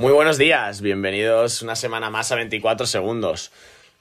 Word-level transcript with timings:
Muy 0.00 0.12
buenos 0.12 0.38
días, 0.38 0.80
bienvenidos 0.80 1.60
una 1.60 1.76
semana 1.76 2.08
más 2.08 2.32
a 2.32 2.36
24 2.36 2.86
segundos. 2.86 3.52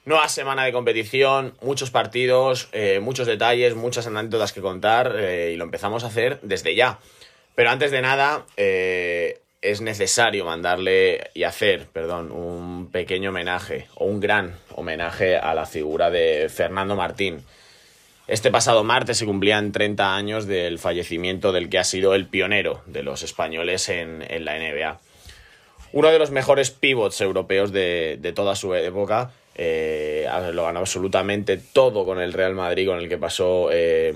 Nueva 0.05 0.29
semana 0.29 0.63
de 0.63 0.71
competición, 0.71 1.55
muchos 1.61 1.91
partidos, 1.91 2.70
eh, 2.71 3.02
muchos 3.02 3.27
detalles, 3.27 3.75
muchas 3.75 4.07
anécdotas 4.07 4.54
que 4.54 4.62
contar 4.62 5.13
eh, 5.17 5.52
y 5.54 5.57
lo 5.57 5.66
empezamos 5.66 6.05
a 6.05 6.07
hacer 6.07 6.39
desde 6.41 6.73
ya. 6.73 6.99
Pero 7.54 7.71
antes 7.71 7.91
de 7.91 8.02
nada, 8.02 8.45
eh, 8.55 9.41
es 9.62 9.81
necesario 9.81 10.45
mandarle 10.45 11.31
y 11.34 11.43
hacer, 11.43 11.88
perdón, 11.91 12.31
un 12.31 12.90
pequeño 12.90 13.31
homenaje 13.31 13.90
o 13.95 14.05
un 14.05 14.21
gran 14.21 14.55
homenaje 14.76 15.35
a 15.35 15.54
la 15.54 15.66
figura 15.66 16.09
de 16.09 16.48
Fernando 16.48 16.95
Martín. 16.95 17.43
Este 18.29 18.52
pasado 18.52 18.85
martes 18.85 19.18
se 19.18 19.26
cumplían 19.26 19.73
30 19.73 20.16
años 20.16 20.48
del 20.48 20.79
fallecimiento 20.79 21.52
del 21.52 21.68
que 21.68 21.77
ha 21.77 21.84
sido 21.84 22.16
el 22.16 22.26
pionero 22.26 22.84
de 22.85 23.04
los 23.04 23.21
españoles 23.21 23.90
en, 23.90 24.23
en 24.29 24.45
la 24.45 24.57
NBA 24.57 24.98
uno 25.93 26.09
de 26.09 26.20
los 26.20 26.31
mejores 26.31 26.71
pivots 26.71 27.21
europeos 27.21 27.71
de, 27.71 28.34
toda 28.35 28.55
su 28.55 28.73
época. 28.75 29.31
Eh, 29.55 30.25
lo 30.53 30.63
ganó 30.63 30.79
absolutamente 30.79 31.57
todo 31.57 32.05
con 32.05 32.20
el 32.20 32.31
Real 32.31 32.55
Madrid, 32.55 32.88
con 32.88 32.99
el 32.99 33.09
que 33.09 33.17
pasó 33.17 33.70
eh, 33.71 34.13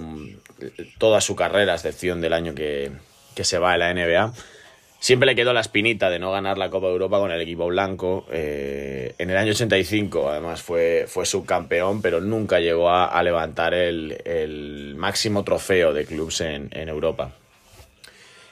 toda 0.98 1.20
su 1.20 1.36
carrera, 1.36 1.74
a 1.74 1.76
excepción 1.76 2.22
del 2.22 2.34
año 2.34 2.56
que, 2.56 2.92
se 3.36 3.58
va 3.58 3.74
a 3.74 3.78
la 3.78 3.94
NBA. 3.94 4.34
Siempre 5.00 5.26
le 5.26 5.36
quedó 5.36 5.52
la 5.52 5.60
espinita 5.60 6.10
de 6.10 6.18
no 6.18 6.32
ganar 6.32 6.58
la 6.58 6.70
Copa 6.70 6.88
de 6.88 6.94
Europa 6.94 7.20
con 7.20 7.32
el 7.32 7.42
equipo 7.42 7.68
blanco. 7.68 8.26
Eh, 8.32 9.16
en 9.18 9.30
el 9.32 9.36
año 9.36 9.52
85, 9.52 10.30
además, 10.30 10.62
fue, 10.62 11.06
fue 11.10 11.26
subcampeón, 11.26 12.02
pero 12.02 12.22
nunca 12.22 12.62
llegó 12.62 12.90
a, 12.90 13.22
levantar 13.22 13.74
el, 13.74 14.94
máximo 14.96 15.44
trofeo 15.44 15.92
de 15.92 16.06
clubes 16.06 16.40
en 16.40 16.88
Europa. 16.88 17.34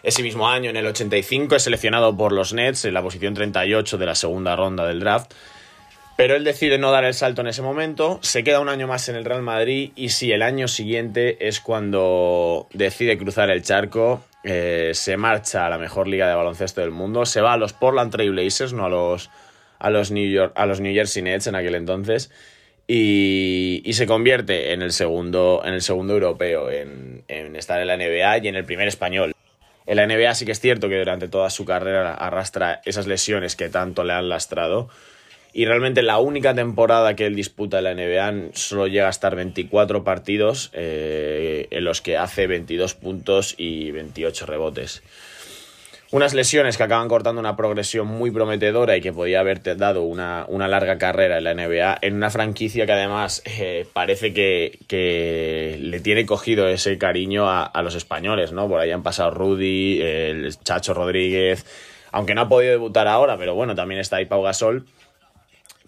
Ese 0.03 0.23
mismo 0.23 0.49
año, 0.49 0.69
en 0.69 0.77
el 0.77 0.87
85, 0.87 1.55
es 1.55 1.63
seleccionado 1.63 2.15
por 2.17 2.31
los 2.31 2.53
Nets 2.53 2.85
en 2.85 2.93
la 2.93 3.03
posición 3.03 3.33
38 3.33 3.97
de 3.97 4.05
la 4.05 4.15
segunda 4.15 4.55
ronda 4.55 4.85
del 4.87 4.99
draft. 4.99 5.33
Pero 6.17 6.35
él 6.35 6.43
decide 6.43 6.77
no 6.77 6.91
dar 6.91 7.03
el 7.03 7.13
salto 7.13 7.41
en 7.41 7.47
ese 7.47 7.61
momento, 7.61 8.19
se 8.21 8.43
queda 8.43 8.59
un 8.59 8.69
año 8.69 8.85
más 8.87 9.09
en 9.09 9.15
el 9.15 9.25
Real 9.25 9.41
Madrid 9.41 9.91
y 9.95 10.09
si 10.09 10.31
el 10.31 10.41
año 10.43 10.67
siguiente 10.67 11.47
es 11.47 11.59
cuando 11.59 12.67
decide 12.73 13.17
cruzar 13.17 13.49
el 13.49 13.63
charco, 13.63 14.23
eh, 14.43 14.91
se 14.93 15.17
marcha 15.17 15.65
a 15.65 15.69
la 15.69 15.77
mejor 15.77 16.07
liga 16.07 16.27
de 16.27 16.35
baloncesto 16.35 16.81
del 16.81 16.91
mundo, 16.91 17.25
se 17.25 17.41
va 17.41 17.53
a 17.53 17.57
los 17.57 17.73
Portland 17.73 18.11
Trail 18.11 18.31
Blazers, 18.31 18.73
no 18.73 18.85
a 18.85 18.89
los, 18.89 19.31
a 19.79 19.89
los, 19.89 20.11
New, 20.11 20.29
York, 20.29 20.53
a 20.55 20.65
los 20.65 20.79
New 20.79 20.93
Jersey 20.93 21.23
Nets 21.23 21.47
en 21.47 21.55
aquel 21.55 21.73
entonces, 21.73 22.29
y, 22.87 23.81
se 23.93 24.05
convierte 24.05 24.73
en 24.73 24.81
el 24.81 24.91
segundo, 24.91 25.61
en 25.65 25.73
el 25.73 25.81
segundo 25.81 26.13
europeo 26.13 26.69
en, 26.69 27.23
en 27.27 27.55
estar 27.55 27.79
en 27.79 27.87
la 27.87 27.97
NBA 27.97 28.39
y 28.39 28.47
en 28.47 28.55
el 28.55 28.65
primer 28.65 28.87
español. 28.87 29.33
En 29.85 29.97
la 29.97 30.05
NBA 30.05 30.33
sí 30.35 30.45
que 30.45 30.51
es 30.51 30.59
cierto 30.59 30.89
que 30.89 30.97
durante 30.97 31.27
toda 31.27 31.49
su 31.49 31.65
carrera 31.65 32.13
arrastra 32.13 32.81
esas 32.85 33.07
lesiones 33.07 33.55
que 33.55 33.69
tanto 33.69 34.03
le 34.03 34.13
han 34.13 34.29
lastrado. 34.29 34.89
Y 35.53 35.65
realmente 35.65 36.01
la 36.01 36.19
única 36.19 36.53
temporada 36.53 37.15
que 37.15 37.25
él 37.25 37.35
disputa 37.35 37.79
en 37.79 37.83
la 37.83 37.93
NBA 37.93 38.51
solo 38.53 38.87
llega 38.87 39.07
a 39.07 39.09
estar 39.09 39.35
24 39.35 40.03
partidos 40.03 40.69
eh, 40.73 41.67
en 41.71 41.83
los 41.83 42.01
que 42.01 42.17
hace 42.17 42.47
22 42.47 42.93
puntos 42.93 43.55
y 43.57 43.91
28 43.91 44.45
rebotes. 44.45 45.03
Unas 46.11 46.33
lesiones 46.33 46.75
que 46.75 46.83
acaban 46.83 47.07
cortando 47.07 47.39
una 47.39 47.55
progresión 47.55 48.05
muy 48.05 48.31
prometedora 48.31 48.97
y 48.97 49.01
que 49.01 49.13
podía 49.13 49.39
haberte 49.39 49.75
dado 49.75 50.03
una, 50.03 50.45
larga 50.49 50.97
carrera 50.97 51.37
en 51.37 51.45
la 51.45 51.53
NBA, 51.53 51.99
en 52.01 52.15
una 52.15 52.29
franquicia 52.29 52.85
que 52.85 52.91
además 52.91 53.41
eh, 53.45 53.87
parece 53.93 54.33
que, 54.33 55.77
le 55.79 55.99
tiene 56.01 56.25
cogido 56.25 56.67
ese 56.67 56.97
cariño 56.97 57.49
a, 57.49 57.81
los 57.81 57.95
españoles, 57.95 58.51
¿no? 58.51 58.67
Por 58.67 58.81
ahí 58.81 58.91
han 58.91 59.03
pasado 59.03 59.31
Rudy, 59.31 60.01
el 60.01 60.53
Chacho 60.61 60.93
Rodríguez, 60.93 61.65
aunque 62.11 62.35
no 62.35 62.41
ha 62.41 62.49
podido 62.49 62.73
debutar 62.73 63.07
ahora, 63.07 63.37
pero 63.37 63.55
bueno, 63.55 63.73
también 63.73 64.01
está 64.01 64.17
ahí 64.17 64.25
Pau 64.25 64.43
Gasol. 64.43 64.85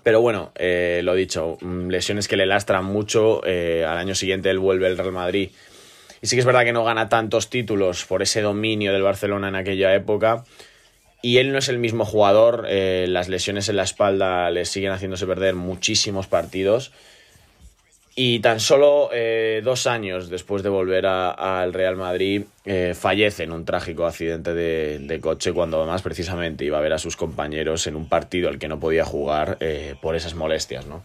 Pero 0.03 0.21
bueno, 0.21 0.53
eh, 0.55 1.01
lo 1.03 1.15
dicho, 1.15 1.57
mm, 1.59 1.89
lesiones 1.89 2.29
que 2.29 2.37
le 2.37 2.45
lastran 2.45 2.85
mucho. 2.85 3.41
Eh, 3.45 3.85
al 3.85 3.97
año 3.97 4.15
siguiente 4.15 4.49
él 4.49 4.59
vuelve 4.59 4.87
al 4.87 4.97
Real 4.97 5.11
Madrid 5.11 5.49
y 6.23 6.27
sí 6.27 6.37
que 6.37 6.39
es 6.39 6.45
verdad 6.45 6.63
que 6.63 6.71
no 6.71 6.85
gana 6.85 7.09
tantos 7.09 7.49
títulos 7.49 8.05
por 8.05 8.21
ese 8.21 8.41
dominio 8.41 8.93
del 8.93 9.01
Barcelona 9.01 9.49
en 9.49 9.55
aquella 9.55 9.93
época. 9.93 10.45
Y 11.21 11.39
él 11.39 11.51
no 11.51 11.57
es 11.57 11.67
el 11.67 11.79
mismo 11.79 12.05
jugador, 12.05 12.65
eh, 12.69 13.07
las 13.09 13.27
lesiones 13.27 13.67
en 13.67 13.75
la 13.75 13.83
espalda 13.83 14.49
le 14.49 14.63
siguen 14.63 14.93
haciéndose 14.93 15.27
perder 15.27 15.55
muchísimos 15.55 16.27
partidos. 16.27 16.93
Y 18.15 18.39
tan 18.39 18.61
solo 18.61 19.09
eh, 19.11 19.59
dos 19.65 19.85
años 19.85 20.29
después 20.29 20.63
de 20.63 20.69
volver 20.69 21.07
al 21.07 21.73
Real 21.73 21.97
Madrid, 21.97 22.43
eh, 22.63 22.93
fallece 22.97 23.43
en 23.43 23.51
un 23.51 23.65
trágico 23.65 24.05
accidente 24.05 24.53
de, 24.53 24.99
de, 24.99 25.19
coche 25.19 25.51
cuando 25.51 25.81
además 25.81 26.03
precisamente 26.03 26.63
iba 26.63 26.77
a 26.77 26.81
ver 26.81 26.93
a 26.93 26.99
sus 26.99 27.17
compañeros 27.17 27.85
en 27.87 27.97
un 27.97 28.07
partido 28.07 28.47
al 28.47 28.59
que 28.59 28.69
no 28.69 28.79
podía 28.79 29.03
jugar 29.03 29.57
por 30.01 30.15
esas 30.15 30.35
molestias, 30.35 30.85
¿no? 30.85 31.03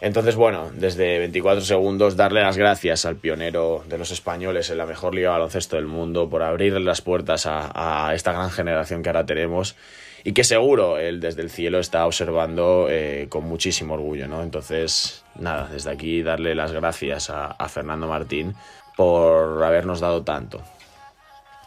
Entonces, 0.00 0.36
bueno, 0.36 0.70
desde 0.72 1.18
24 1.18 1.60
segundos, 1.60 2.16
darle 2.16 2.42
las 2.42 2.56
gracias 2.56 3.04
al 3.04 3.16
pionero 3.16 3.82
de 3.88 3.98
los 3.98 4.12
españoles 4.12 4.70
en 4.70 4.78
la 4.78 4.86
mejor 4.86 5.14
liga 5.14 5.30
de 5.30 5.38
baloncesto 5.38 5.74
del 5.74 5.86
mundo 5.86 6.30
por 6.30 6.42
abrirle 6.42 6.80
las 6.80 7.02
puertas 7.02 7.46
a, 7.46 8.12
esta 8.14 8.32
gran 8.32 8.50
generación 8.50 9.02
que 9.02 9.08
ahora 9.08 9.26
tenemos 9.26 9.74
y 10.22 10.32
que 10.32 10.44
seguro 10.44 10.98
él 10.98 11.20
desde 11.20 11.42
el 11.42 11.50
cielo 11.50 11.80
está 11.80 12.06
observando 12.06 12.86
eh, 12.88 13.26
con 13.28 13.44
muchísimo 13.44 13.94
orgullo, 13.94 14.28
¿no? 14.28 14.42
Entonces, 14.42 15.24
nada, 15.36 15.68
desde 15.68 15.90
aquí 15.90 16.22
darle 16.22 16.54
las 16.54 16.70
gracias 16.70 17.30
a, 17.30 17.46
a 17.46 17.68
Fernando 17.68 18.06
Martín 18.06 18.54
por 18.96 19.62
habernos 19.64 19.98
dado 19.98 20.22
tanto. 20.22 20.62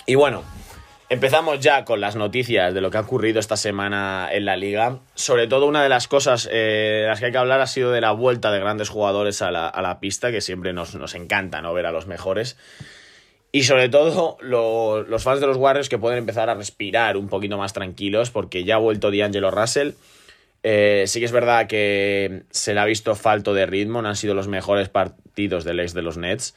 Y 0.06 0.16
bueno, 0.16 0.44
Empezamos 1.12 1.60
ya 1.60 1.84
con 1.84 2.00
las 2.00 2.16
noticias 2.16 2.74
de 2.74 2.80
lo 2.80 2.90
que 2.90 2.96
ha 2.96 3.02
ocurrido 3.02 3.42
esta 3.42 3.58
semana 3.58 4.30
en 4.32 4.46
la 4.46 4.56
liga. 4.56 5.00
Sobre 5.14 5.46
todo 5.46 5.66
una 5.66 5.84
de 5.84 5.90
las 5.90 6.08
cosas 6.08 6.48
eh, 6.50 7.02
de 7.02 7.08
las 7.08 7.20
que 7.20 7.26
hay 7.26 7.32
que 7.34 7.38
hablar 7.38 7.60
ha 7.60 7.68
sido 7.68 7.92
de 7.92 8.00
la 8.00 8.14
vuelta 8.14 8.50
de 8.50 8.62
grandes 8.62 8.88
jugadores 8.88 9.42
a 9.42 9.52
la, 9.52 10.00
pista, 10.00 10.32
que 10.32 10.40
siempre 10.40 10.72
nos, 10.72 11.14
encanta 11.14 11.62
¿no? 11.62 11.74
ver 11.74 11.86
a 11.86 11.92
los 11.92 12.08
mejores. 12.08 12.56
Y 13.52 13.64
sobre 13.64 13.90
todo 13.90 14.38
los 14.40 15.24
fans 15.24 15.42
de 15.42 15.48
los 15.48 15.58
Warriors 15.58 15.90
que 15.90 15.98
pueden 15.98 16.18
empezar 16.18 16.50
a 16.50 16.54
respirar 16.54 17.18
un 17.18 17.28
poquito 17.28 17.58
más 17.58 17.74
tranquilos 17.74 18.32
porque 18.32 18.64
ya 18.64 18.76
ha 18.76 18.80
vuelto 18.80 19.12
D'Angelo 19.12 19.52
Russell. 19.52 19.92
Eh, 20.64 21.04
sí 21.08 21.20
que 21.20 21.26
es 21.26 21.34
verdad 21.34 21.68
que 21.68 22.44
se 22.52 22.74
le 22.74 22.80
ha 22.80 22.86
visto 22.86 23.16
falto 23.16 23.54
de 23.54 23.66
ritmo, 23.66 24.02
no 24.02 24.08
han 24.08 24.16
sido 24.16 24.34
los 24.34 24.48
mejores 24.48 24.88
partidos 24.88 25.66
del 25.66 25.82
ex 25.82 25.94
de 25.94 26.04
los 26.04 26.16
Nets. 26.16 26.56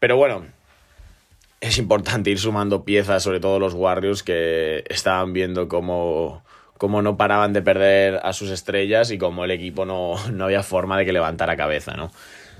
Pero 0.00 0.16
bueno, 0.16 0.44
es 1.62 1.78
importante 1.78 2.28
ir 2.28 2.40
sumando 2.40 2.84
piezas, 2.84 3.22
sobre 3.22 3.38
todo 3.38 3.60
los 3.60 3.72
Warriors, 3.72 4.24
que 4.24 4.84
estaban 4.90 5.32
viendo 5.32 5.68
cómo, 5.68 6.42
no 6.80 7.16
paraban 7.16 7.52
de 7.52 7.62
perder 7.62 8.18
a 8.24 8.32
sus 8.32 8.50
estrellas 8.50 9.12
y 9.12 9.16
cómo 9.16 9.44
el 9.44 9.52
equipo 9.52 9.86
no, 9.86 10.16
había 10.44 10.64
forma 10.64 10.98
de 10.98 11.06
que 11.06 11.12
levantara 11.12 11.56
cabeza, 11.56 11.94
¿no? 11.94 12.10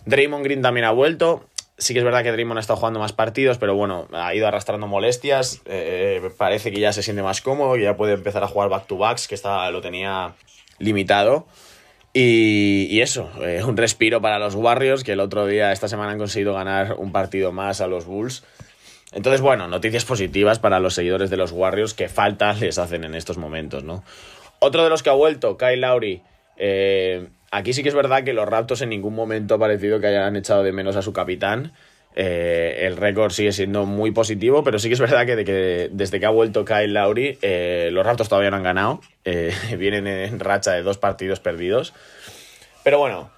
Draymond 0.07 0.45
Green 0.45 0.63
también 0.63 0.87
ha 0.87 0.93
vuelto. 0.93 1.45
Sí 1.79 1.95
que 1.95 1.99
es 1.99 2.05
verdad 2.05 2.23
que 2.23 2.31
Draymond 2.31 2.59
ha 2.59 2.61
estado 2.61 2.79
jugando 2.79 3.01
más 3.01 3.13
partidos, 3.13 3.59
pero 3.59 3.75
bueno, 3.75 4.07
ha 4.13 4.33
ido 4.37 4.47
arrastrando 4.47 4.87
molestias. 4.87 5.63
Eh, 5.65 6.23
parece 6.39 6.71
que 6.71 6.79
ya 6.79 6.93
se 6.93 7.03
siente 7.03 7.25
más 7.25 7.41
cómodo, 7.41 7.77
y 7.77 7.83
ya 7.83 7.97
puede 7.97 8.13
empezar 8.13 8.45
a 8.45 8.47
jugar 8.47 8.69
back-to-backs, 8.69 9.27
que 9.27 9.35
está, 9.35 9.69
lo 9.73 9.81
tenía 9.81 10.35
limitado. 10.79 11.49
Y, 12.15 13.01
eso, 13.01 13.31
eh, 13.41 13.65
un 13.65 13.77
respiro 13.77 14.21
para 14.21 14.39
los 14.39 14.55
Warriors, 14.55 15.03
que 15.03 15.13
el 15.13 15.21
otro 15.21 15.47
día, 15.47 15.73
esta 15.73 15.89
semana, 15.89 16.13
han 16.13 16.19
conseguido 16.19 16.55
ganar 16.55 16.95
un 16.99 17.11
partido 17.11 17.51
más 17.51 17.81
a 17.81 17.89
los 17.89 18.05
Bulls. 18.05 18.45
Entonces, 19.13 19.43
bueno, 19.43 19.69
noticias 19.69 20.05
positivas 20.05 20.59
para 20.59 20.81
los 20.81 20.95
seguidores 20.95 21.29
de 21.31 21.37
los 21.37 21.53
Warriors 21.53 21.95
que 21.95 22.09
falta 22.09 22.53
les 22.61 22.79
hacen 22.79 23.05
en 23.05 23.15
estos 23.15 23.37
momentos, 23.37 23.85
¿no? 23.85 24.03
Otro 24.59 24.85
de 24.85 24.91
los 24.91 25.03
que 25.03 25.11
ha 25.11 25.15
vuelto, 25.15 25.57
Kyle 25.57 25.81
Lowry. 25.81 26.23
Eh, 26.57 27.29
aquí 27.51 27.73
sí 27.73 27.83
que 27.83 27.89
es 27.89 27.95
verdad 27.95 28.25
que 28.25 28.33
los 28.33 28.49
Raptors 28.49 28.83
en 28.83 28.91
ningún 28.91 29.15
momento 29.15 29.55
ha 29.55 29.59
parecido 29.59 30.01
que 30.01 30.07
hayan 30.07 30.37
echado 30.37 30.63
de 30.63 30.73
menos 30.73 30.97
a 30.97 31.03
su 31.03 31.13
capitán. 31.13 31.73
Eh, 32.15 32.83
el 32.83 32.97
récord 32.97 33.33
sigue 33.33 33.53
siendo 33.53 33.87
muy 33.87 34.13
positivo, 34.13 34.63
pero 34.63 34.79
sí 34.79 34.89
que 34.89 34.95
es 34.95 35.01
verdad 35.01 35.27
que, 35.27 35.89
desde 35.91 36.21
que 36.21 36.27
ha 36.27 36.31
vuelto 36.31 36.65
Kyle 36.65 36.93
Lowry, 36.93 37.39
eh, 37.43 37.89
los 37.91 38.07
Raptors 38.07 38.29
todavía 38.29 38.51
no 38.51 38.59
han 38.59 38.63
ganado. 38.63 39.01
vienen 39.79 40.07
en 40.07 40.39
racha 40.39 40.73
de 40.73 40.83
dos 40.83 40.99
partidos 40.99 41.41
perdidos. 41.41 41.93
Pero 42.85 42.99
bueno, 42.99 43.31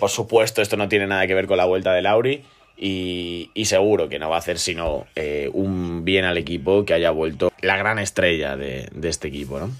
por 0.00 0.08
supuesto, 0.08 0.62
esto 0.62 0.76
no 0.76 0.88
tiene 0.88 1.06
nada 1.06 1.26
que 1.26 1.34
ver 1.34 1.46
con 1.46 1.58
la 1.58 1.66
vuelta 1.66 1.92
de 1.92 2.02
Lowry. 2.02 2.44
Y, 2.76 3.50
seguro 3.64 4.08
que 4.08 4.18
no 4.18 4.28
va 4.28 4.36
a 4.36 4.38
hacer 4.40 4.58
sino 4.58 5.06
eh, 5.14 5.48
un 5.52 6.04
bien 6.04 6.24
al 6.24 6.36
equipo 6.36 6.84
que 6.84 6.94
haya 6.94 7.10
vuelto 7.10 7.52
la 7.62 7.76
gran 7.76 7.98
estrella 7.98 8.56
de, 8.56 8.90
este 9.02 9.28
equipo, 9.28 9.60
¿no? 9.60 9.70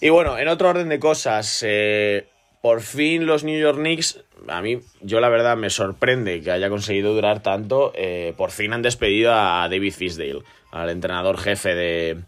Y 0.00 0.08
bueno, 0.08 0.38
en 0.38 0.48
otro 0.48 0.70
orden 0.70 0.88
de 0.88 0.98
cosas, 0.98 1.62
eh, 1.66 2.28
por 2.62 2.80
fin 2.80 3.26
los 3.26 3.44
New 3.44 3.58
York 3.58 3.78
Knicks, 3.78 4.22
a 4.48 4.62
mí, 4.62 4.78
yo 5.02 5.20
la 5.20 5.28
verdad 5.28 5.56
me 5.56 5.68
sorprende 5.68 6.40
que 6.40 6.50
haya 6.50 6.70
conseguido 6.70 7.12
durar 7.12 7.42
tanto, 7.42 7.92
eh, 7.94 8.32
por 8.36 8.50
fin 8.50 8.72
han 8.72 8.82
despedido 8.82 9.34
a 9.34 9.68
David 9.68 9.92
Fisdale, 9.92 10.42
al 10.70 10.90
entrenador 10.90 11.38
jefe 11.38 11.74
de, 11.74 12.20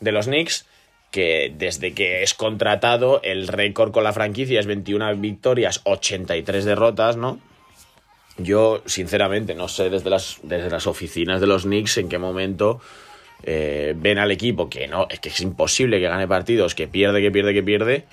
de 0.00 0.12
los 0.12 0.26
Knicks, 0.26 0.66
que 1.12 1.52
desde 1.56 1.92
que 1.92 2.22
es 2.22 2.34
contratado 2.34 3.20
el 3.22 3.46
récord 3.46 3.92
con 3.92 4.02
la 4.02 4.12
franquicia 4.12 4.58
es 4.58 4.66
21 4.66 5.16
victorias, 5.16 5.80
83 5.84 6.64
derrotas, 6.64 7.16
¿no? 7.16 7.38
Yo, 8.42 8.82
sinceramente, 8.86 9.54
no 9.54 9.68
sé 9.68 9.90
desde 9.90 10.10
las, 10.10 10.38
desde 10.42 10.70
las 10.70 10.86
oficinas 10.86 11.40
de 11.40 11.46
los 11.46 11.62
Knicks 11.62 11.98
en 11.98 12.08
qué 12.08 12.18
momento 12.18 12.80
eh, 13.44 13.94
ven 13.96 14.18
al 14.18 14.30
equipo 14.30 14.70
que 14.70 14.86
no, 14.86 15.08
es 15.10 15.18
que 15.18 15.30
es 15.30 15.40
imposible 15.40 15.98
que 15.98 16.08
gane 16.08 16.28
partidos, 16.28 16.74
que 16.74 16.86
pierde, 16.86 17.20
que 17.20 17.30
pierde, 17.30 17.54
que 17.54 17.62
pierde, 17.62 18.04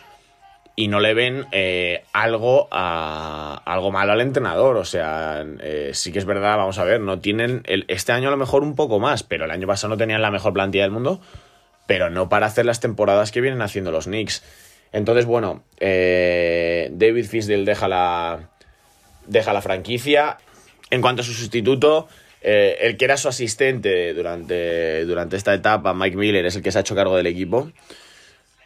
y 0.76 0.88
no 0.88 1.00
le 1.00 1.14
ven 1.14 1.46
eh, 1.52 2.04
algo, 2.14 2.68
a, 2.72 3.62
algo 3.66 3.92
malo 3.92 4.14
al 4.14 4.22
entrenador. 4.22 4.78
O 4.78 4.86
sea, 4.86 5.46
eh, 5.62 5.92
sí 5.94 6.12
que 6.12 6.20
es 6.20 6.26
verdad, 6.26 6.58
vamos 6.58 6.80
a 6.80 6.84
ver, 6.84 7.00
no 7.00 7.20
tienen, 7.20 7.64
este 7.88 8.12
año 8.12 8.30
a 8.30 8.32
lo 8.32 8.38
mejor 8.38 8.64
un 8.64 8.76
poco 8.76 9.00
más, 9.00 9.24
pero 9.24 9.46
el 9.46 9.52
año 9.52 9.68
pasado 9.68 9.94
no 9.94 9.98
tenían 9.98 10.22
la 10.22 10.32
mejor 10.32 10.54
plantilla 10.54 10.84
del 10.84 10.92
mundo, 10.92 11.22
pero 11.86 12.10
no 12.10 12.30
para 12.30 12.48
hacer 12.48 12.66
las 12.66 12.80
temporadas 12.80 13.32
que 13.32 13.42
vienen 13.42 13.62
haciendo 13.62 13.92
los 13.92 14.06
Knicks. 14.06 14.44
Entonces, 14.92 15.26
bueno, 15.26 15.64
David 15.80 17.26
Fisdale 17.26 17.64
deja 17.64 17.88
la, 17.88 18.50
deja 19.30 19.54
la 19.54 19.62
franquicia. 19.62 20.38
En 20.90 21.02
cuanto 21.02 21.22
a 21.22 21.26
su 21.26 21.34
sustituto, 21.34 22.08
eh, 22.42 22.78
el 22.82 22.98
que 22.98 23.06
era 23.06 23.18
su 23.18 23.28
asistente 23.28 24.14
durante, 24.14 25.06
durante 25.06 25.38
esta 25.38 25.54
etapa, 25.54 25.94
Mike 25.94 26.18
Miller, 26.18 26.46
es 26.46 26.56
el 26.56 26.64
que 26.64 26.72
se 26.72 26.80
ha 26.80 26.82
hecho 26.82 26.96
cargo 26.96 27.16
del 27.16 27.28
equipo. 27.28 27.72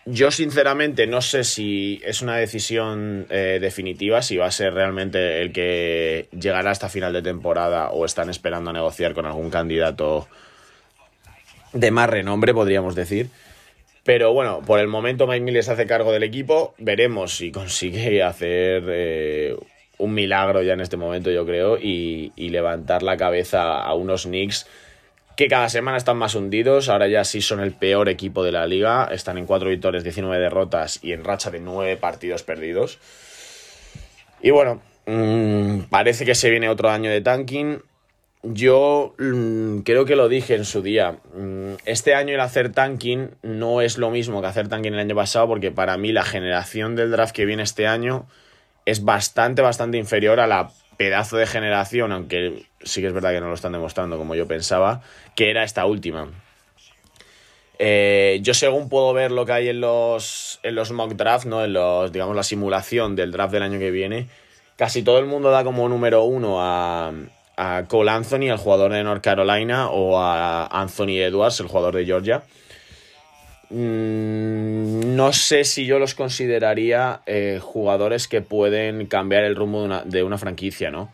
Yo 0.05 0.31
sinceramente 0.31 1.07
no 1.07 1.21
sé 1.21 1.45
si 1.45 2.01
es 2.03 2.21
una 2.21 2.35
decisión 2.35 3.25
eh, 3.29 3.59
definitiva, 3.61 4.21
si 4.21 4.35
va 4.35 4.47
a 4.47 4.51
ser 4.51 4.73
realmente 4.73 5.41
el 5.41 5.53
que 5.53 6.27
llegará 6.37 6.71
hasta 6.71 6.89
final 6.89 7.13
de 7.13 7.21
temporada 7.21 7.89
o 7.89 8.03
están 8.03 8.29
esperando 8.29 8.69
a 8.69 8.73
negociar 8.73 9.13
con 9.13 9.25
algún 9.25 9.49
candidato 9.49 10.27
de 11.71 11.91
más 11.91 12.09
renombre, 12.09 12.53
podríamos 12.53 12.95
decir. 12.95 13.29
Pero 14.03 14.33
bueno, 14.33 14.61
por 14.65 14.79
el 14.79 14.87
momento 14.87 15.25
Mike 15.25 15.39
Miller 15.39 15.63
se 15.63 15.71
hace 15.71 15.87
cargo 15.87 16.11
del 16.11 16.23
equipo. 16.23 16.75
Veremos 16.77 17.37
si 17.37 17.53
consigue 17.53 18.21
hacer 18.21 18.83
eh, 18.89 19.55
un 20.03 20.13
milagro 20.13 20.61
ya 20.61 20.73
en 20.73 20.81
este 20.81 20.97
momento, 20.97 21.31
yo 21.31 21.45
creo, 21.45 21.77
y, 21.77 22.31
levantar 22.35 23.01
la 23.01 23.17
cabeza 23.17 23.81
a 23.81 23.93
unos 23.95 24.23
Knicks 24.25 24.67
que 25.35 25.47
cada 25.47 25.67
semana 25.69 25.97
están 25.97 26.17
más 26.17 26.35
hundidos, 26.35 26.89
ahora 26.89 27.07
ya 27.07 27.23
sí 27.23 27.41
son 27.41 27.59
el 27.59 27.71
peor 27.71 28.07
equipo 28.07 28.43
de 28.43 28.51
la 28.51 28.67
liga, 28.67 29.09
están 29.11 29.39
en 29.39 29.47
4 29.47 29.69
victorias, 29.69 30.03
19 30.03 30.39
derrotas 30.39 30.99
y 31.01 31.13
en 31.13 31.23
racha 31.23 31.49
de 31.49 31.59
9 31.59 31.97
partidos 31.97 32.43
perdidos. 32.43 32.99
Y 34.43 34.51
bueno, 34.51 34.81
mm, 35.07 35.85
parece 35.89 36.23
que 36.25 36.35
se 36.35 36.51
viene 36.51 36.69
otro 36.69 36.91
año 36.91 37.09
de 37.09 37.21
tanking. 37.21 37.81
Yo 38.43 39.15
mm, 39.17 39.79
creo 39.79 40.05
que 40.05 40.15
lo 40.15 40.29
dije 40.29 40.53
en 40.53 40.65
su 40.65 40.83
día. 40.83 41.17
Mm, 41.33 41.75
este 41.85 42.13
año 42.13 42.35
el 42.35 42.41
hacer 42.41 42.71
tanking 42.71 43.31
no 43.41 43.81
es 43.81 43.97
lo 43.97 44.11
mismo 44.11 44.39
que 44.41 44.47
hacer 44.47 44.67
tanking 44.67 44.93
el 44.93 44.99
año 44.99 45.15
pasado, 45.15 45.47
porque 45.47 45.71
para 45.71 45.97
mí 45.97 46.11
la 46.11 46.23
generación 46.23 46.95
del 46.95 47.09
draft 47.09 47.33
que 47.33 47.45
viene 47.45 47.63
este 47.63 47.87
año 47.87 48.27
es 48.85 49.03
bastante, 49.03 49.61
bastante 49.61 49.97
inferior 49.97 50.39
a 50.39 50.47
la 50.47 50.69
pedazo 50.97 51.37
de 51.37 51.47
generación, 51.47 52.11
aunque 52.11 52.65
sí 52.81 53.01
que 53.01 53.07
es 53.07 53.13
verdad 53.13 53.31
que 53.31 53.41
no 53.41 53.47
lo 53.47 53.55
están 53.55 53.71
demostrando 53.71 54.17
como 54.17 54.35
yo 54.35 54.47
pensaba, 54.47 55.01
que 55.35 55.49
era 55.49 55.63
esta 55.63 55.85
última. 55.85 56.29
Eh, 57.79 58.39
yo 58.41 58.53
según 58.53 58.89
puedo 58.89 59.13
ver 59.13 59.31
lo 59.31 59.45
que 59.45 59.53
hay 59.53 59.69
en 59.69 59.81
los, 59.81 60.59
en 60.63 60.75
los 60.75 60.91
mock 60.91 61.13
draft, 61.13 61.45
¿no? 61.45 61.63
en 61.63 61.73
los, 61.73 62.11
digamos, 62.11 62.35
la 62.35 62.43
simulación 62.43 63.15
del 63.15 63.31
draft 63.31 63.53
del 63.53 63.63
año 63.63 63.79
que 63.79 63.91
viene, 63.91 64.29
casi 64.77 65.03
todo 65.03 65.19
el 65.19 65.25
mundo 65.25 65.49
da 65.49 65.63
como 65.63 65.89
número 65.89 66.23
uno 66.23 66.61
a, 66.61 67.11
a 67.57 67.83
Cole 67.87 68.11
Anthony, 68.11 68.49
el 68.49 68.57
jugador 68.57 68.93
de 68.93 69.03
North 69.03 69.23
Carolina, 69.23 69.89
o 69.89 70.19
a 70.19 70.67
Anthony 70.67 71.19
Edwards, 71.19 71.59
el 71.59 71.67
jugador 71.67 71.95
de 71.95 72.05
Georgia. 72.05 72.43
Mm, 73.75 75.15
no 75.15 75.33
sé 75.33 75.63
si 75.63 75.87
yo 75.87 75.97
los 75.97 76.13
consideraría 76.13 77.21
eh, 77.25 77.59
jugadores 77.59 78.27
que 78.27 78.41
pueden 78.41 79.07
cambiar 79.07 79.43
el 79.45 79.55
rumbo 79.55 79.87
de 80.05 80.21
una, 80.21 80.37
franquicia, 80.37 80.91
¿no? 80.91 81.11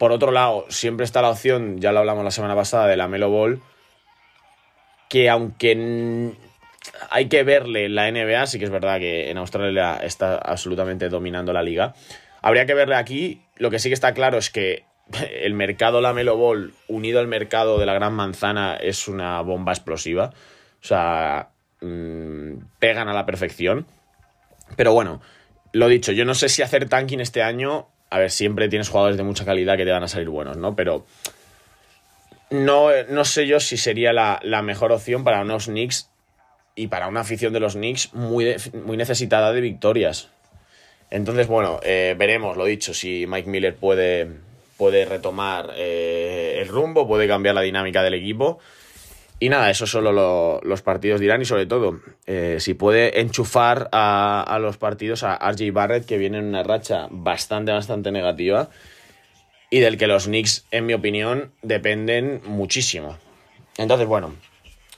Por 0.00 0.10
otro 0.10 0.32
lado, 0.32 0.66
siempre 0.68 1.04
está 1.04 1.22
la 1.22 1.30
opción, 1.30 1.80
ya 1.80 1.92
lo 1.92 2.00
hablamos 2.00 2.24
la 2.24 2.32
semana 2.32 2.56
pasada, 2.56 2.88
de 2.88 2.96
la 2.96 3.06
Melo 3.06 3.30
Ball, 3.30 3.62
que 5.08 5.30
aunque 5.30 6.32
hay 7.10 7.28
que 7.28 7.44
verle 7.44 7.88
la 7.88 8.10
NBA, 8.10 8.48
sí 8.48 8.58
que 8.58 8.64
es 8.64 8.72
verdad 8.72 8.98
que 8.98 9.30
en 9.30 9.38
Australia 9.38 10.00
está 10.02 10.38
absolutamente 10.38 11.08
dominando 11.08 11.52
la 11.52 11.62
liga. 11.62 11.94
Habría 12.40 12.66
que 12.66 12.74
verle 12.74 12.96
aquí. 12.96 13.42
Lo 13.58 13.70
que 13.70 13.78
sí 13.78 13.90
que 13.90 13.94
está 13.94 14.12
claro 14.12 14.38
es 14.38 14.50
que 14.50 14.86
el 15.40 15.54
mercado 15.54 16.00
la 16.00 16.12
Melo 16.12 16.36
Ball 16.36 16.72
unido 16.88 17.20
al 17.20 17.28
mercado 17.28 17.78
de 17.78 17.86
la 17.86 17.94
Gran 17.94 18.14
Manzana 18.14 18.74
es 18.74 19.06
una 19.06 19.40
bomba 19.42 19.70
explosiva. 19.70 20.32
O 20.82 20.84
sea, 20.84 21.51
Mm, 21.82 22.58
pegan 22.78 23.08
a 23.08 23.12
la 23.12 23.26
perfección. 23.26 23.86
Pero 24.76 24.92
bueno, 24.94 25.20
lo 25.72 25.88
dicho, 25.88 26.12
yo 26.12 26.24
no 26.24 26.34
sé 26.34 26.48
si 26.48 26.62
hacer 26.62 26.88
tanking 26.88 27.20
este 27.20 27.42
año. 27.42 27.88
A 28.08 28.18
ver, 28.18 28.30
siempre 28.30 28.68
tienes 28.68 28.88
jugadores 28.88 29.16
de 29.16 29.22
mucha 29.22 29.44
calidad 29.44 29.76
que 29.76 29.84
te 29.84 29.90
van 29.90 30.02
a 30.02 30.08
salir 30.08 30.28
buenos, 30.28 30.56
¿no? 30.56 30.76
Pero 30.76 31.04
no, 32.50 32.90
no 33.08 33.24
sé 33.24 33.46
yo 33.46 33.58
si 33.60 33.76
sería 33.76 34.12
la, 34.12 34.62
mejor 34.62 34.92
opción 34.92 35.24
para 35.24 35.40
unos 35.40 35.66
Knicks 35.66 36.10
y 36.74 36.86
para 36.86 37.08
una 37.08 37.20
afición 37.20 37.52
de 37.52 37.60
los 37.60 37.74
Knicks 37.74 38.12
muy, 38.14 38.54
muy 38.84 38.96
necesitada 38.96 39.52
de 39.52 39.60
victorias. 39.60 40.28
Entonces, 41.10 41.46
bueno, 41.46 41.80
eh, 41.82 42.14
veremos, 42.16 42.56
lo 42.56 42.64
dicho, 42.64 42.94
si 42.94 43.26
Mike 43.26 43.48
Miller 43.48 43.74
puede, 43.74 44.28
puede 44.76 45.04
retomar 45.04 45.72
eh, 45.76 46.58
el 46.60 46.68
rumbo, 46.68 47.08
puede 47.08 47.26
cambiar 47.26 47.54
la 47.54 47.62
dinámica 47.62 48.02
del 48.02 48.14
equipo. 48.14 48.60
Y 49.42 49.48
nada, 49.48 49.70
eso 49.70 49.88
solo 49.88 50.60
los 50.62 50.82
partidos 50.82 51.18
dirán 51.20 51.42
y 51.42 51.44
sobre 51.44 51.66
todo, 51.66 51.98
eh, 52.28 52.58
si 52.60 52.74
puede 52.74 53.18
enchufar 53.20 53.88
a, 53.90 54.56
los 54.60 54.76
partidos 54.76 55.24
a 55.24 55.34
RJ 55.50 55.72
Barrett, 55.72 56.06
que 56.06 56.16
viene 56.16 56.38
en 56.38 56.44
una 56.44 56.62
racha 56.62 57.08
bastante, 57.10 57.72
bastante 57.72 58.12
negativa 58.12 58.70
y 59.68 59.80
del 59.80 59.98
que 59.98 60.06
los 60.06 60.26
Knicks, 60.26 60.64
en 60.70 60.86
mi 60.86 60.94
opinión, 60.94 61.50
dependen 61.60 62.40
muchísimo. 62.44 63.18
Entonces, 63.78 64.06
bueno, 64.06 64.32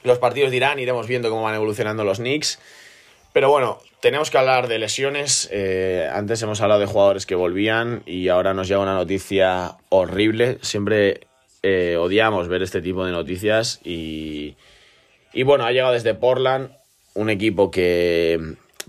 los 0.03 0.19
partidos 0.19 0.51
dirán, 0.51 0.79
iremos 0.79 1.07
viendo 1.07 1.31
cómo 1.31 1.45
van 1.45 1.55
evolucionando 1.55 2.05
los 2.05 2.19
Knicks. 2.19 2.59
Pero 3.33 3.49
bueno, 3.49 3.79
tenemos 4.01 4.31
que 4.31 4.37
hablar 4.37 4.69
de 4.69 4.79
lesiones. 4.79 5.49
Eh, 5.53 6.07
antes 6.13 6.43
hemos 6.43 6.61
hablado 6.61 6.81
de 6.81 6.87
jugadores 6.87 7.25
que 7.25 7.35
volvían 7.35 8.03
y 8.05 8.29
ahora 8.29 8.53
nos 8.53 8.69
llega 8.69 8.81
una 8.81 8.93
noticia 8.93 9.79
horrible. 9.89 10.59
Siempre 10.61 11.29
eh, 11.67 11.97
odiamos 11.97 12.47
ver 12.49 12.63
este 12.63 12.83
tipo 12.83 13.07
de 13.07 13.13
noticias 13.13 13.81
y, 13.85 14.55
y 15.33 15.45
bueno, 15.45 15.65
ha 15.65 15.73
llegado 15.73 15.95
desde 15.95 16.13
Portland, 16.13 16.69
un 17.15 17.31
equipo 17.31 17.71
que 17.71 18.39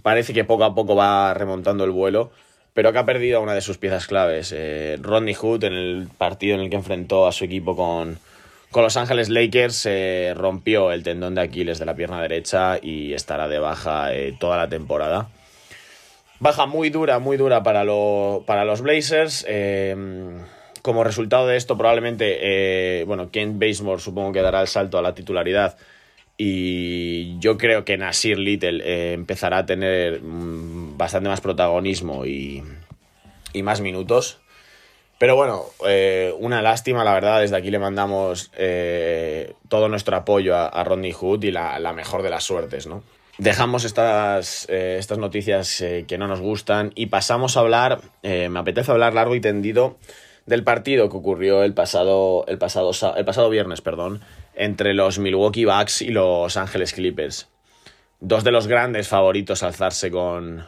parece 0.02 0.34
que 0.34 0.44
poco 0.44 0.66
a 0.66 0.76
poco 0.76 0.94
va 0.94 1.34
remontando 1.34 1.86
el 1.86 1.92
vuelo, 1.92 2.32
pero 2.74 2.92
que 2.92 3.00
ha 3.00 3.06
perdido 3.06 3.42
una 3.42 3.54
de 3.54 3.62
sus 3.62 3.78
piezas 3.78 4.08
claves. 4.08 4.54
Eh, 4.54 4.98
Rodney 5.02 5.34
Hood, 5.34 5.64
en 5.64 5.72
el 5.72 6.10
partido 6.18 6.56
en 6.56 6.64
el 6.64 6.70
que 6.70 6.76
enfrentó 6.76 7.28
a 7.28 7.32
su 7.32 7.46
equipo 7.46 7.78
con, 7.78 8.20
con 8.72 8.84
Los 8.84 8.98
Ángeles 8.98 9.30
Lakers, 9.30 9.78
se 9.78 10.34
rompió 10.36 10.92
el 10.92 11.02
tendón 11.02 11.36
de 11.36 11.44
Aquiles 11.44 11.80
de 11.80 11.86
la 11.86 11.96
pierna 11.96 12.22
derecha 12.22 12.78
y 12.82 13.14
estará 13.14 13.48
de 13.48 13.60
baja 13.60 14.14
eh, 14.14 14.36
toda 14.38 14.58
la 14.58 14.68
temporada. 14.68 15.30
Baja 16.42 16.66
muy 16.66 16.90
dura, 16.90 17.20
muy 17.20 17.38
dura 17.38 17.64
para, 17.64 17.86
para 18.46 18.66
los 18.66 18.82
Blazers. 18.82 19.46
Como 20.86 21.04
resultado 21.04 21.48
de 21.48 21.58
esto, 21.58 21.80
probablemente, 21.80 22.38
eh, 23.00 23.06
bueno, 23.06 23.32
Kent 23.32 23.60
Basemore 23.60 24.00
supongo 24.00 24.32
que 24.32 24.44
dará 24.44 24.62
el 24.62 24.68
salto 24.68 25.00
a 25.00 25.02
la 25.02 25.16
titularidad. 25.16 25.78
Y 26.38 27.40
yo 27.40 27.58
creo 27.58 27.84
que 27.84 27.98
Nasir 27.98 28.38
Little 28.38 28.84
eh, 28.86 29.14
empezará 29.14 29.58
a 29.58 29.66
tener 29.66 30.22
mm, 30.22 30.96
bastante 30.96 31.28
más 31.28 31.42
protagonismo 31.42 32.28
y, 32.28 32.62
más 33.64 33.82
minutos. 33.82 34.38
Pero 35.18 35.36
bueno, 35.36 35.64
eh, 35.88 36.32
una 36.38 36.62
lástima, 36.62 37.04
la 37.04 37.16
verdad. 37.16 37.42
Desde 37.42 37.58
aquí 37.58 37.72
le 37.72 37.80
mandamos 37.80 38.52
todo 39.68 39.90
nuestro 39.90 40.16
apoyo 40.18 40.56
a, 40.56 40.84
Rodney 40.84 41.14
Hood 41.14 41.46
y 41.46 41.52
la, 41.52 41.94
mejor 41.94 42.22
de 42.22 42.30
las 42.30 42.44
suertes, 42.44 42.86
¿no? 42.86 43.02
Dejamos 43.40 43.86
estas, 43.86 44.70
estas 44.70 45.18
noticias 45.18 45.84
que 46.08 46.18
no 46.20 46.28
nos 46.28 46.42
gustan 46.42 46.92
y 46.94 47.08
pasamos 47.08 47.58
a 47.58 47.62
hablar, 47.62 48.02
me 48.22 48.60
apetece 48.60 48.92
hablar 48.92 49.16
largo 49.16 49.34
y 49.34 49.42
tendido 49.42 49.98
del 50.46 50.64
partido 50.64 51.10
que 51.10 51.18
ocurrió 51.18 51.64
el 51.64 51.74
pasado, 51.74 52.46
el 52.48 52.58
pasado, 52.58 52.92
el 53.16 53.26
pasado 53.26 53.50
viernes 53.50 53.82
perdón, 53.82 54.22
entre 54.54 54.94
los 54.94 55.20
Milwaukee 55.20 55.66
Bucks 55.66 56.02
y 56.02 56.10
los 56.10 56.58
Ángeles 56.58 56.94
Clippers. 56.94 57.50
Dos 58.20 58.44
de 58.44 58.52
los 58.52 58.68
grandes 58.68 59.08
favoritos 59.08 59.64
a 59.64 59.68
alzarse 59.68 60.12
con, 60.12 60.66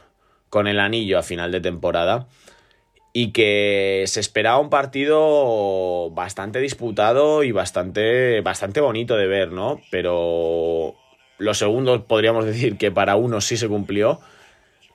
con 0.50 0.68
el 0.68 0.80
anillo 0.80 1.20
a 1.20 1.24
final 1.24 1.52
de 1.52 1.62
temporada 1.62 2.28
y 3.14 3.32
que 3.32 4.04
se 4.08 4.20
esperaba 4.20 4.60
un 4.60 4.70
partido 4.70 6.12
bastante 6.12 6.60
disputado 6.60 7.44
y 7.44 7.52
bastante, 7.52 8.42
bastante 8.42 8.82
bonito 8.82 9.16
de 9.16 9.28
ver, 9.28 9.52
¿no? 9.52 9.82
Pero 9.90 10.96
los 11.38 11.58
segundos 11.58 12.04
podríamos 12.04 12.46
decir 12.46 12.78
que 12.78 12.92
para 12.92 13.16
uno 13.16 13.42
sí 13.42 13.58
se 13.58 13.68
cumplió, 13.68 14.20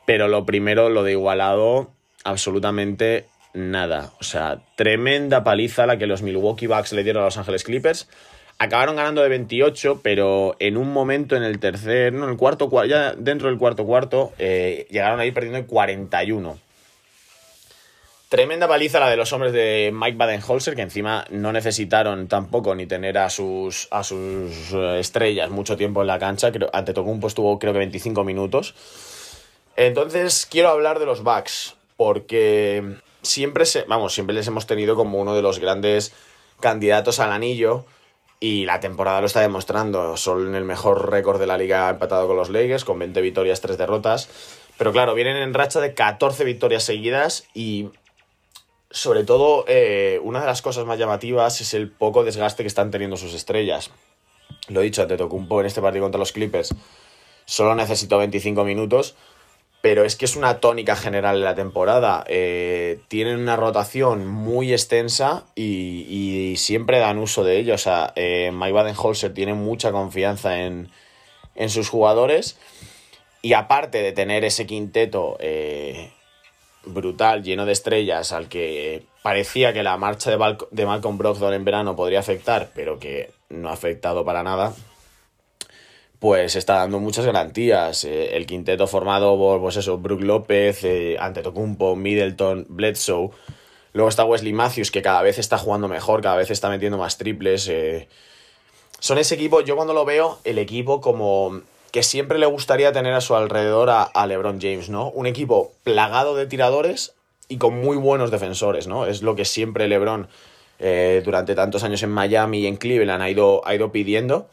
pero 0.07 0.29
lo 0.29 0.45
primero, 0.47 0.89
lo 0.89 1.03
de 1.03 1.13
igualado, 1.13 1.91
absolutamente 2.25 3.27
nada. 3.55 4.13
O 4.21 4.25
sea, 4.25 4.61
tremenda 4.77 5.45
paliza 5.45 5.87
la 5.87 5.99
que 5.99 6.07
los 6.07 6.23
Milwaukee 6.23 6.67
Bucks 6.67 6.93
le 6.93 7.05
dieron 7.05 7.23
a 7.23 7.27
Los 7.27 7.39
Ángeles 7.39 7.65
Clippers. 7.65 8.09
Acabaron 8.59 8.97
ganando 8.97 9.23
de 9.23 9.29
28, 9.29 10.01
pero 10.03 10.57
en 10.61 10.77
un 10.77 10.93
momento 10.93 11.37
en 11.37 11.43
el 11.43 11.59
tercer, 11.59 12.13
no, 12.13 12.25
en 12.25 12.31
el 12.31 12.37
cuarto, 12.37 12.71
ya 12.85 13.13
dentro 13.13 13.49
del 13.49 13.59
cuarto 13.59 13.85
cuarto, 13.85 14.33
eh, 14.39 14.87
llegaron 14.91 15.19
a 15.19 15.27
ir 15.27 15.35
perdiendo 15.35 15.59
de 15.59 15.67
41. 15.67 16.59
Tremenda 18.29 18.67
paliza 18.67 18.99
la 18.99 19.11
de 19.11 19.17
los 19.17 19.31
hombres 19.35 19.53
de 19.53 19.91
Mike 19.93 20.17
Badenholzer, 20.17 20.75
que 20.75 20.81
encima 20.81 21.27
no 21.29 21.53
necesitaron 21.53 22.29
tampoco 22.29 22.75
ni 22.75 22.87
tener 22.87 23.19
a 23.19 23.29
sus, 23.29 23.89
a 23.91 24.03
sus 24.03 24.73
eh, 24.73 25.01
estrellas 25.01 25.51
mucho 25.51 25.77
tiempo 25.77 26.01
en 26.01 26.07
la 26.07 26.19
cancha. 26.19 26.51
Creo, 26.51 26.71
ante 26.73 26.95
Tocumpo 26.95 27.27
estuvo 27.27 27.59
creo 27.59 27.75
que 27.75 27.81
25 27.81 28.25
minutos. 28.25 28.75
Entonces 29.77 30.47
quiero 30.51 30.71
hablar 30.71 30.99
de 30.99 31.05
los 31.05 31.23
Bucks, 31.23 31.75
porque 31.99 32.97
siempre, 33.23 33.65
se, 33.65 33.85
vamos, 33.85 34.15
siempre 34.15 34.35
les 34.35 34.47
hemos 34.47 34.67
tenido 34.67 34.97
como 34.97 35.19
uno 35.19 35.35
de 35.35 35.43
los 35.43 35.59
grandes 35.59 36.13
candidatos 36.61 37.21
al 37.21 37.33
anillo 37.33 37.85
y 38.41 38.65
la 38.65 38.81
temporada 38.81 39.21
lo 39.21 39.27
está 39.27 39.41
demostrando. 39.41 40.17
Son 40.17 40.55
el 40.55 40.65
mejor 40.65 41.11
récord 41.11 41.41
de 41.41 41.47
la 41.47 41.57
liga 41.57 41.89
empatado 41.89 42.27
con 42.27 42.37
los 42.37 42.51
Lakers, 42.51 42.85
con 42.85 42.99
20 42.99 43.21
victorias, 43.21 43.61
3 43.61 43.79
derrotas. 43.79 44.29
Pero 44.77 44.93
claro, 44.93 45.15
vienen 45.15 45.37
en 45.37 45.55
racha 45.55 45.81
de 45.81 45.95
14 45.95 46.45
victorias 46.45 46.83
seguidas 46.83 47.45
y 47.55 47.91
sobre 48.93 49.25
todo, 49.25 49.65
eh, 49.69 50.21
una 50.23 50.41
de 50.41 50.47
las 50.47 50.61
cosas 50.61 50.85
más 50.85 50.99
llamativas 50.99 51.61
es 51.63 51.73
el 51.73 51.91
poco 51.91 52.25
desgaste 52.25 52.63
que 52.63 52.67
están 52.67 52.91
teniendo 52.91 53.17
sus 53.17 53.33
estrellas. 53.33 53.91
Lo 54.69 54.81
he 54.81 54.85
dicho, 54.85 55.03
Antetokounmpo 55.03 55.61
en 55.61 55.67
este 55.67 55.81
partido 55.81 56.05
contra 56.05 56.19
los 56.19 56.33
Clippers 56.33 56.75
solo 57.47 57.75
necesitó 57.75 58.19
25 58.19 58.65
minutos, 58.65 59.17
pero 59.83 60.05
es 60.05 60.15
que 60.15 60.25
es 60.25 60.37
una 60.37 60.61
tónica 60.61 60.95
general 60.95 61.41
de 61.41 61.45
la 61.45 61.57
temporada. 61.57 62.25
Eh, 62.29 63.01
tienen 63.09 63.41
una 63.41 63.57
rotación 63.57 64.29
muy 64.29 64.73
extensa 64.73 65.45
y, 65.57 66.55
siempre 66.57 66.99
dan 66.99 67.19
uso 67.19 67.43
de 67.43 67.59
ello. 67.59 67.75
O 67.75 67.79
sea, 67.79 68.13
eh, 68.15 68.51
Mike 68.55 68.73
Badenholzer 68.73 69.35
tiene 69.35 69.55
mucha 69.55 69.91
confianza 69.91 70.61
en, 70.61 70.91
en, 71.57 71.69
sus 71.69 71.89
jugadores 71.89 72.57
y 73.43 73.55
aparte 73.55 74.03
de 74.03 74.13
tener 74.13 74.45
ese 74.45 74.67
quinteto 74.67 75.37
eh, 75.41 76.13
brutal, 76.85 77.43
lleno 77.43 77.67
de 77.67 77.73
estrellas, 77.73 78.33
al 78.33 78.49
que 78.49 79.03
parecía 79.23 79.73
que 79.73 79.83
la 79.83 79.97
marcha 79.97 80.31
de, 80.31 80.85
Malcolm 80.87 81.19
Brogdon 81.19 81.55
en 81.55 81.65
verano 81.65 81.97
podría 81.97 82.21
afectar, 82.21 82.71
pero 82.73 83.01
que 83.01 83.33
no 83.49 83.69
ha 83.69 83.73
afectado 83.73 84.25
para 84.25 84.45
nada, 84.45 84.75
pues 86.23 86.55
está 86.55 86.75
dando 86.75 87.01
muchas 87.01 87.27
garantías. 87.27 88.05
Eh, 88.05 88.37
el 88.37 88.47
quinteto 88.47 88.87
formado 88.87 89.37
por, 89.37 89.61
pues 89.61 89.77
eso, 89.77 89.99
Brook 89.99 90.23
López, 90.23 90.85
eh, 90.85 91.17
Antetokounmpo, 91.19 91.97
Middleton, 91.97 92.65
Bledsoe. 92.69 93.31
Luego 93.93 94.09
está 94.09 94.25
Wesley 94.25 94.53
Matthews, 94.53 94.93
que 94.93 95.03
cada 95.03 95.21
vez 95.23 95.41
está 95.41 95.59
jugando 95.59 95.89
mejor, 95.89 96.23
cada 96.23 96.37
vez 96.37 96.53
está 96.53 96.71
metiendo 96.71 96.97
más 96.97 97.19
triples. 97.19 97.67
Eh. 97.67 98.07
Son 99.01 99.19
ese 99.19 99.35
equipo, 99.35 99.63
yo 99.63 99.75
cuando 99.75 99.95
lo 99.95 100.05
veo, 100.05 100.39
el 100.45 100.59
equipo 100.59 101.01
como 101.01 101.63
que 101.91 102.05
siempre 102.05 102.39
le 102.39 102.47
gustaría 102.47 102.93
tener 102.93 103.15
a 103.15 103.21
su 103.21 103.35
alrededor 103.35 103.91
a, 103.91 104.27
LeBron 104.29 104.61
James, 104.61 104.91
¿no? 104.91 105.11
Un 105.11 105.27
equipo 105.27 105.73
plagado 105.83 106.37
de 106.37 106.47
tiradores 106.47 107.15
y 107.49 107.59
con 107.59 107.81
muy 107.81 107.97
buenos 107.97 108.31
defensores, 108.31 108.87
¿no? 108.87 109.07
Es 109.07 109.23
lo 109.23 109.35
que 109.35 109.45
siempre 109.45 109.89
LeBron 109.89 110.29
eh, 110.79 111.21
durante 111.25 111.57
tantos 111.57 111.83
años 111.83 112.01
en 112.05 112.11
Miami 112.11 112.61
y 112.61 112.69
en 112.69 112.77
Cleveland 112.77 113.25
ha 113.25 113.29
ido, 113.29 113.67
ha 113.67 113.75
ido 113.75 113.91
pidiendo. 113.91 114.47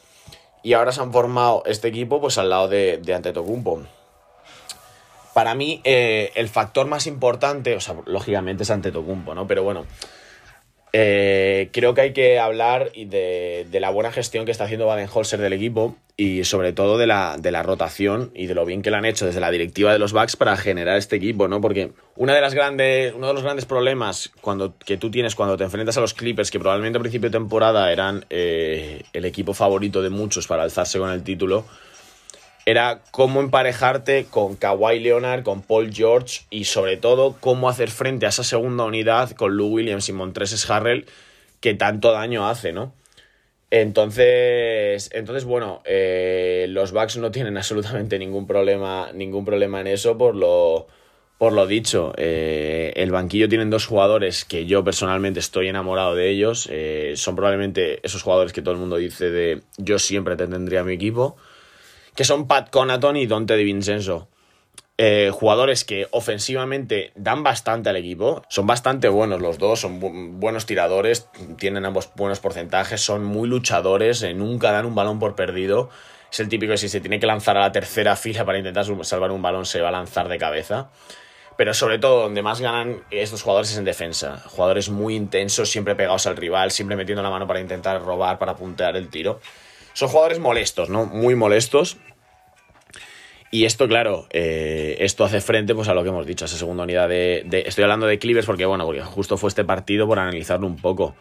Y 0.62 0.74
ahora 0.74 0.92
se 0.92 1.02
han 1.02 1.12
formado 1.14 1.64
este 1.66 1.88
equipo 1.88 2.20
pues 2.20 2.38
al 2.38 2.50
lado 2.50 2.68
de, 2.68 2.98
de 2.98 3.14
Antetokounmpo. 3.14 3.84
Para 5.34 5.56
mí, 5.56 5.80
eh, 5.84 6.32
el 6.36 6.50
factor 6.50 6.88
más 6.88 7.08
importante, 7.08 7.76
o 7.76 7.80
sea, 7.80 7.96
lógicamente 8.06 8.64
es 8.64 8.72
Antetokounmpo, 8.72 9.36
¿no? 9.36 9.48
Pero 9.48 9.64
bueno, 9.64 9.86
eh, 10.92 11.70
creo 11.72 11.94
que 11.94 12.02
hay 12.02 12.14
que 12.14 12.40
hablar 12.40 12.92
de, 12.94 13.68
la 13.80 13.90
buena 13.92 14.12
gestión 14.12 14.46
que 14.46 14.52
está 14.52 14.64
haciendo 14.64 14.88
Baden-Holzer 14.88 15.40
del 15.40 15.54
equipo 15.54 15.96
y 16.18 16.44
sobre 16.44 16.74
todo 16.74 16.98
de 16.98 17.08
la, 17.08 17.38
de 17.40 17.52
la 17.52 17.64
rotación 17.64 18.32
y 18.34 18.48
de 18.48 18.56
lo 18.56 18.66
bien 18.66 18.82
que 18.82 18.92
lo 18.92 18.98
han 18.98 19.06
hecho 19.06 19.26
desde 19.26 19.40
la 19.40 19.52
directiva 19.52 19.94
de 19.94 20.00
los 20.00 20.14
Bucks 20.14 20.36
para 20.36 20.58
generar 20.58 20.98
este 20.98 21.16
equipo, 21.16 21.48
¿no? 21.48 21.62
Porque 21.62 21.92
una 22.16 22.34
de 22.34 22.42
las 22.42 22.54
grandes, 22.54 23.14
uno 23.14 23.28
de 23.28 23.34
los 23.34 23.44
grandes 23.44 23.66
problemas 23.66 24.32
cuando, 24.42 24.78
que 24.78 24.98
tú 24.98 25.12
tienes 25.12 25.36
cuando 25.36 25.56
te 25.56 25.64
enfrentas 25.64 25.98
a 25.98 26.02
los 26.02 26.14
Clippers, 26.14 26.52
que 26.52 26.60
probablemente 26.60 26.98
a 26.98 27.02
principio 27.02 27.30
de 27.30 27.38
temporada 27.38 27.92
eran 27.92 28.26
eh, 28.30 29.04
el 29.14 29.26
equipo 29.26 29.54
favorito 29.54 30.02
de 30.02 30.10
muchos 30.10 30.48
para 30.48 30.64
alzarse 30.64 31.00
con 31.00 31.12
el 31.12 31.24
título, 31.24 31.66
era 32.70 33.02
cómo 33.10 33.40
emparejarte 33.40 34.28
con 34.30 34.56
Kawhi 34.56 35.00
Leonard, 35.00 35.42
con 35.42 35.64
Paul 35.64 35.92
George 35.92 36.42
y 36.52 36.66
sobre 36.66 36.98
todo 36.98 37.36
cómo 37.40 37.68
hacer 37.68 37.90
frente 37.90 38.28
a 38.28 38.30
esa 38.30 38.44
segunda 38.44 38.84
unidad 38.84 39.32
con 39.32 39.58
Lou 39.58 39.70
Williams 39.70 40.08
y 40.08 40.14
Montreses 40.14 40.70
Harrell 40.70 41.08
que 41.62 41.74
tanto 41.74 42.12
daño 42.12 42.48
hace, 42.48 42.72
¿no? 42.72 42.94
Entonces, 43.72 45.10
entonces 45.14 45.46
bueno, 45.46 45.82
eh, 45.84 46.68
los 46.70 46.92
Bucks 46.92 47.18
no 47.18 47.32
tienen 47.32 47.58
absolutamente 47.58 48.20
ningún 48.20 48.46
problema, 48.46 49.12
ningún 49.16 49.46
problema 49.46 49.82
en 49.82 49.88
eso 49.88 50.16
por 50.20 50.36
lo, 50.36 50.86
por 51.40 51.54
lo 51.54 51.66
dicho. 51.66 52.14
Eh, 52.18 52.94
el 52.98 53.10
banquillo 53.10 53.50
tienen 53.50 53.72
dos 53.72 53.88
jugadores 53.88 54.46
que 54.46 54.68
yo 54.68 54.84
personalmente 54.84 55.40
estoy 55.40 55.70
enamorado 55.70 56.14
de 56.14 56.30
ellos. 56.30 56.70
Eh, 56.72 57.14
son 57.16 57.36
probablemente 57.36 58.00
esos 58.04 58.22
jugadores 58.22 58.54
que 58.54 58.62
todo 58.62 58.76
el 58.76 58.80
mundo 58.80 58.98
dice 58.98 59.32
de 59.32 59.64
yo 59.78 59.98
siempre 59.98 60.36
te 60.36 60.46
tendría 60.46 60.84
mi 60.84 60.94
equipo 60.94 61.36
que 62.16 62.24
son 62.24 62.48
Pat 62.48 62.70
Conaton 62.70 63.18
y 63.18 63.28
Dante 63.28 63.56
Di 63.56 63.64
Vincenzo. 63.64 64.28
Eh, 65.02 65.32
jugadores 65.32 65.86
que 65.86 66.08
ofensivamente 66.12 67.14
dan 67.16 67.42
bastante 67.42 67.90
al 67.90 67.96
equipo, 67.96 68.44
son 68.50 68.68
bastante 68.68 69.08
buenos 69.08 69.40
los 69.40 69.58
dos, 69.58 69.80
son 69.80 70.42
buenos 70.42 70.66
tiradores, 70.66 71.30
tienen 71.58 71.86
ambos 71.86 72.10
buenos 72.18 72.42
porcentajes, 72.42 73.00
son 73.00 73.24
muy 73.24 73.48
luchadores, 73.48 74.22
eh, 74.24 74.34
nunca 74.34 74.74
dan 74.74 74.86
un 74.86 74.96
balón 74.96 75.18
por 75.18 75.36
perdido. 75.36 75.90
Es 76.30 76.42
el 76.42 76.50
típico 76.50 76.72
que 76.72 76.78
si 76.78 76.90
se 76.90 77.00
tiene 77.00 77.18
que 77.18 77.28
lanzar 77.28 77.56
a 77.56 77.62
la 77.62 77.72
tercera 77.72 78.18
fila 78.18 78.44
para 78.44 78.58
intentar 78.58 78.86
salvar 79.06 79.32
un 79.32 79.42
balón, 79.42 79.66
se 79.66 79.80
va 79.80 79.88
a 79.88 79.92
lanzar 79.92 80.28
de 80.28 80.38
cabeza. 80.38 80.90
Pero 81.56 81.74
sobre 81.74 81.98
todo, 81.98 82.22
donde 82.24 82.42
más 82.42 82.60
ganan 82.60 83.02
estos 83.10 83.42
jugadores 83.42 83.72
es 83.72 83.78
en 83.78 83.86
defensa. 83.86 84.44
Jugadores 84.48 84.90
muy 84.90 85.16
intensos, 85.16 85.70
siempre 85.70 85.96
pegados 85.96 86.28
al 86.28 86.36
rival, 86.36 86.72
siempre 86.72 86.98
metiendo 86.98 87.24
la 87.24 87.30
mano 87.30 87.48
para 87.48 87.60
intentar 87.60 88.02
robar, 88.02 88.38
para 88.38 88.56
puntear 88.56 88.96
el 88.96 89.10
tiro. 89.10 89.40
Son 90.00 90.08
jugadores 90.08 90.40
molestos, 90.40 90.90
¿no? 90.90 91.08
Muy 91.08 91.36
molestos. 91.36 91.98
Y 93.52 93.66
esto, 93.66 93.86
claro, 93.90 94.28
eh, 94.30 94.96
esto 95.02 95.26
hace 95.26 95.42
frente 95.42 95.76
pues, 95.76 95.90
a 95.90 95.94
lo 95.94 96.04
que 96.04 96.08
hemos 96.08 96.26
dicho, 96.26 96.46
a 96.46 96.48
esa 96.48 96.56
segunda 96.56 96.84
unidad 96.84 97.10
de, 97.10 97.44
Estoy 97.66 97.84
hablando 97.84 98.06
de 98.06 98.18
Clippers 98.18 98.46
porque, 98.46 98.66
bueno, 98.66 98.90
justo 99.04 99.36
fue 99.36 99.50
este 99.50 99.66
partido 99.66 100.08
por 100.08 100.18
analizarlo 100.18 100.68
un 100.68 100.78
poco. 100.78 101.18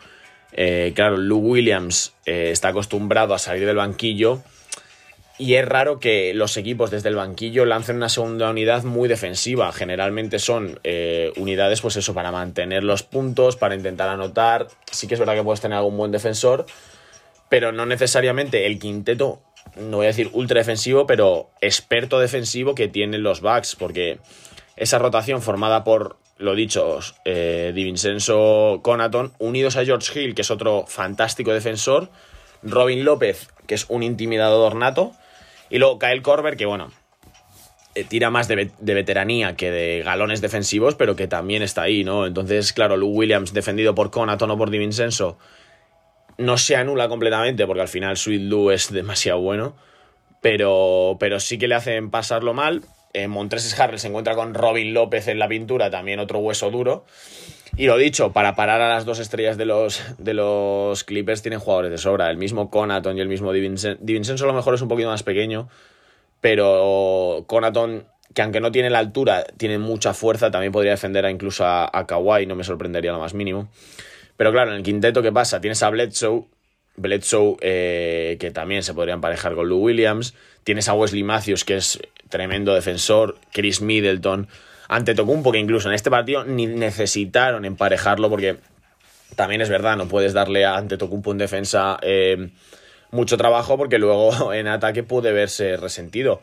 Eh, 0.52 0.92
claro, 0.94 1.16
Lou 1.16 1.40
Williams 1.40 2.14
eh, 2.24 2.50
está 2.52 2.68
acostumbrado 2.68 3.34
a 3.34 3.40
salir 3.40 3.66
del 3.66 3.74
banquillo 3.74 4.44
y 5.38 5.54
es 5.54 5.66
raro 5.66 5.98
que 5.98 6.32
los 6.32 6.56
equipos 6.56 6.92
desde 6.92 7.08
el 7.08 7.16
banquillo 7.16 7.64
lancen 7.64 7.96
una 7.96 8.08
segunda 8.08 8.48
unidad 8.48 8.84
muy 8.84 9.08
defensiva. 9.08 9.72
Generalmente 9.72 10.38
son 10.38 10.78
unidades, 11.36 11.80
pues 11.80 11.96
eso, 11.96 12.14
para 12.14 12.30
mantener 12.30 12.84
los 12.84 13.02
puntos, 13.02 13.56
para 13.56 13.74
intentar 13.74 14.08
anotar. 14.08 14.68
Sí 14.92 15.08
que 15.08 15.14
es 15.14 15.20
verdad 15.20 15.34
que 15.34 15.42
puedes 15.42 15.60
tener 15.60 15.78
algún 15.78 15.96
buen 15.96 16.12
defensor, 16.12 16.64
pero 17.48 17.72
no 17.72 17.86
necesariamente 17.86 18.66
el 18.66 18.78
quinteto, 18.78 19.42
no 19.76 19.98
voy 19.98 20.06
a 20.06 20.08
decir 20.08 20.30
ultra 20.32 20.58
defensivo, 20.58 21.06
pero 21.06 21.50
experto 21.60 22.18
defensivo 22.18 22.74
que 22.74 22.88
tienen 22.88 23.22
los 23.22 23.40
Bucks, 23.40 23.76
porque 23.76 24.18
esa 24.76 24.98
rotación 24.98 25.42
formada 25.42 25.84
por, 25.84 26.16
lo 26.36 26.54
dicho, 26.54 27.00
eh, 27.24 27.72
Di 27.74 27.84
Vincenzo 27.84 28.80
Conaton, 28.82 29.32
unidos 29.38 29.76
a 29.76 29.84
George 29.84 30.18
Hill, 30.18 30.34
que 30.34 30.42
es 30.42 30.50
otro 30.50 30.84
fantástico 30.86 31.52
defensor, 31.52 32.10
Robin 32.62 33.04
López, 33.04 33.48
que 33.66 33.74
es 33.74 33.86
un 33.88 34.02
intimidador 34.02 34.74
nato, 34.74 35.12
y 35.70 35.78
luego 35.78 35.98
Kyle 35.98 36.22
Korver, 36.22 36.56
que 36.56 36.66
bueno, 36.66 36.90
eh, 37.94 38.04
tira 38.04 38.30
más 38.30 38.48
de, 38.48 38.70
veteranía 38.78 39.56
que 39.56 39.70
de 39.70 40.02
galones 40.04 40.40
defensivos, 40.40 40.94
pero 40.94 41.16
que 41.16 41.26
también 41.26 41.62
está 41.62 41.82
ahí, 41.82 42.04
¿no? 42.04 42.26
Entonces, 42.26 42.72
claro, 42.72 42.96
Lou 42.96 43.10
Williams 43.10 43.52
defendido 43.52 43.94
por 43.94 44.10
Conaton 44.10 44.50
o 44.50 44.56
por 44.56 44.70
Di 44.70 44.78
Vincenzo 44.78 45.38
no 46.38 46.56
se 46.56 46.76
anula 46.76 47.08
completamente 47.08 47.66
porque 47.66 47.82
al 47.82 47.88
final 47.88 48.16
Sweet 48.16 48.42
Lou 48.42 48.70
es 48.70 48.92
demasiado 48.92 49.40
bueno, 49.40 49.76
pero, 50.40 51.16
pero 51.20 51.40
sí 51.40 51.58
que 51.58 51.68
le 51.68 51.74
hacen 51.74 52.10
pasarlo 52.10 52.54
mal. 52.54 52.82
Eh, 53.12 53.26
Montreses 53.26 53.78
Harrell 53.78 53.98
se 53.98 54.08
encuentra 54.08 54.34
con 54.34 54.54
Robin 54.54 54.94
López 54.94 55.28
en 55.28 55.38
la 55.38 55.48
pintura, 55.48 55.90
también 55.90 56.20
otro 56.20 56.38
hueso 56.38 56.70
duro. 56.70 57.04
Y 57.76 57.86
lo 57.86 57.96
dicho, 57.96 58.32
para 58.32 58.54
parar 58.54 58.80
a 58.80 58.88
las 58.88 59.04
dos 59.04 59.18
estrellas 59.18 59.56
de 59.56 59.66
los, 59.66 60.02
de 60.18 60.34
los 60.34 61.04
Clippers 61.04 61.42
tienen 61.42 61.60
jugadores 61.60 61.90
de 61.90 61.98
sobra. 61.98 62.30
El 62.30 62.36
mismo 62.36 62.70
Conaton 62.70 63.16
y 63.18 63.20
el 63.20 63.28
mismo 63.28 63.52
Divincenzo. 63.52 64.44
a 64.44 64.48
lo 64.48 64.54
mejor 64.54 64.74
es 64.74 64.82
un 64.82 64.88
poquito 64.88 65.08
más 65.08 65.22
pequeño, 65.22 65.68
pero 66.40 67.44
Conaton, 67.46 68.06
que 68.34 68.42
aunque 68.42 68.60
no 68.60 68.72
tiene 68.72 68.90
la 68.90 68.98
altura, 69.00 69.44
tiene 69.56 69.78
mucha 69.78 70.14
fuerza, 70.14 70.50
también 70.50 70.72
podría 70.72 70.92
defender 70.92 71.24
a 71.24 71.30
incluso 71.30 71.64
a, 71.64 71.90
a 71.92 72.06
Kawhi, 72.06 72.46
no 72.46 72.54
me 72.54 72.64
sorprendería 72.64 73.12
lo 73.12 73.18
más 73.18 73.34
mínimo. 73.34 73.68
Pero 74.38 74.52
claro, 74.52 74.70
en 74.70 74.76
el 74.76 74.82
quinteto, 74.84 75.20
¿qué 75.20 75.32
pasa? 75.32 75.60
Tienes 75.60 75.82
a 75.82 75.90
Bledsoe, 75.90 76.44
Bledsoe 76.96 77.56
eh, 77.60 78.36
que 78.38 78.52
también 78.52 78.84
se 78.84 78.94
podría 78.94 79.14
emparejar 79.14 79.56
con 79.56 79.68
Lou 79.68 79.80
Williams. 79.80 80.32
Tienes 80.62 80.88
a 80.88 80.94
Wesley 80.94 81.24
Matthews, 81.24 81.64
que 81.64 81.76
es 81.76 82.00
tremendo 82.28 82.72
defensor. 82.72 83.36
Chris 83.52 83.82
Middleton. 83.82 84.46
Ante 84.88 85.16
Tocumpo, 85.16 85.50
que 85.50 85.58
incluso 85.58 85.88
en 85.88 85.94
este 85.94 86.08
partido 86.08 86.44
ni 86.44 86.66
necesitaron 86.66 87.64
emparejarlo 87.64 88.30
porque 88.30 88.58
también 89.34 89.60
es 89.60 89.68
verdad, 89.68 89.96
no 89.96 90.06
puedes 90.06 90.32
darle 90.32 90.64
a 90.64 90.76
Ante 90.76 90.96
Tocumpo 90.96 91.32
en 91.32 91.38
defensa 91.38 91.98
eh, 92.00 92.50
mucho 93.10 93.36
trabajo 93.36 93.76
porque 93.76 93.98
luego 93.98 94.52
en 94.54 94.68
ataque 94.68 95.02
puede 95.02 95.32
verse 95.32 95.76
resentido. 95.76 96.40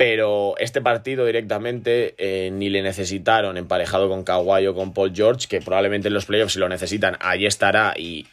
Pero 0.00 0.54
este 0.56 0.80
partido 0.80 1.26
directamente 1.26 2.14
eh, 2.16 2.50
ni 2.50 2.70
le 2.70 2.80
necesitaron 2.80 3.58
emparejado 3.58 4.08
con 4.08 4.24
Kawhi 4.24 4.66
o 4.66 4.74
con 4.74 4.94
Paul 4.94 5.12
George, 5.14 5.46
que 5.46 5.60
probablemente 5.60 6.08
en 6.08 6.14
los 6.14 6.24
playoffs 6.24 6.54
si 6.54 6.58
lo 6.58 6.70
necesitan, 6.70 7.18
ahí 7.20 7.44
estará 7.44 7.92
y 7.98 8.26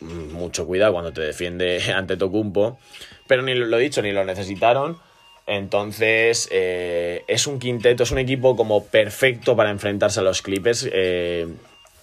mucho 0.00 0.66
cuidado 0.66 0.92
cuando 0.92 1.14
te 1.14 1.22
defiende 1.22 1.80
ante 1.96 2.18
Tocumpo. 2.18 2.78
Pero 3.26 3.40
ni 3.40 3.54
lo 3.54 3.78
dicho, 3.78 4.02
ni 4.02 4.12
lo 4.12 4.22
necesitaron. 4.26 4.98
Entonces, 5.46 6.46
eh, 6.52 7.24
es 7.26 7.46
un 7.46 7.58
quinteto, 7.58 8.02
es 8.02 8.10
un 8.10 8.18
equipo 8.18 8.54
como 8.54 8.84
perfecto 8.84 9.56
para 9.56 9.70
enfrentarse 9.70 10.20
a 10.20 10.24
los 10.24 10.42
Clippers. 10.42 10.86
Eh, 10.92 11.46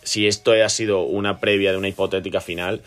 si 0.02 0.26
esto 0.26 0.54
ha 0.54 0.70
sido 0.70 1.04
una 1.04 1.40
previa 1.40 1.72
de 1.72 1.78
una 1.78 1.90
hipotética 1.90 2.42
final, 2.42 2.82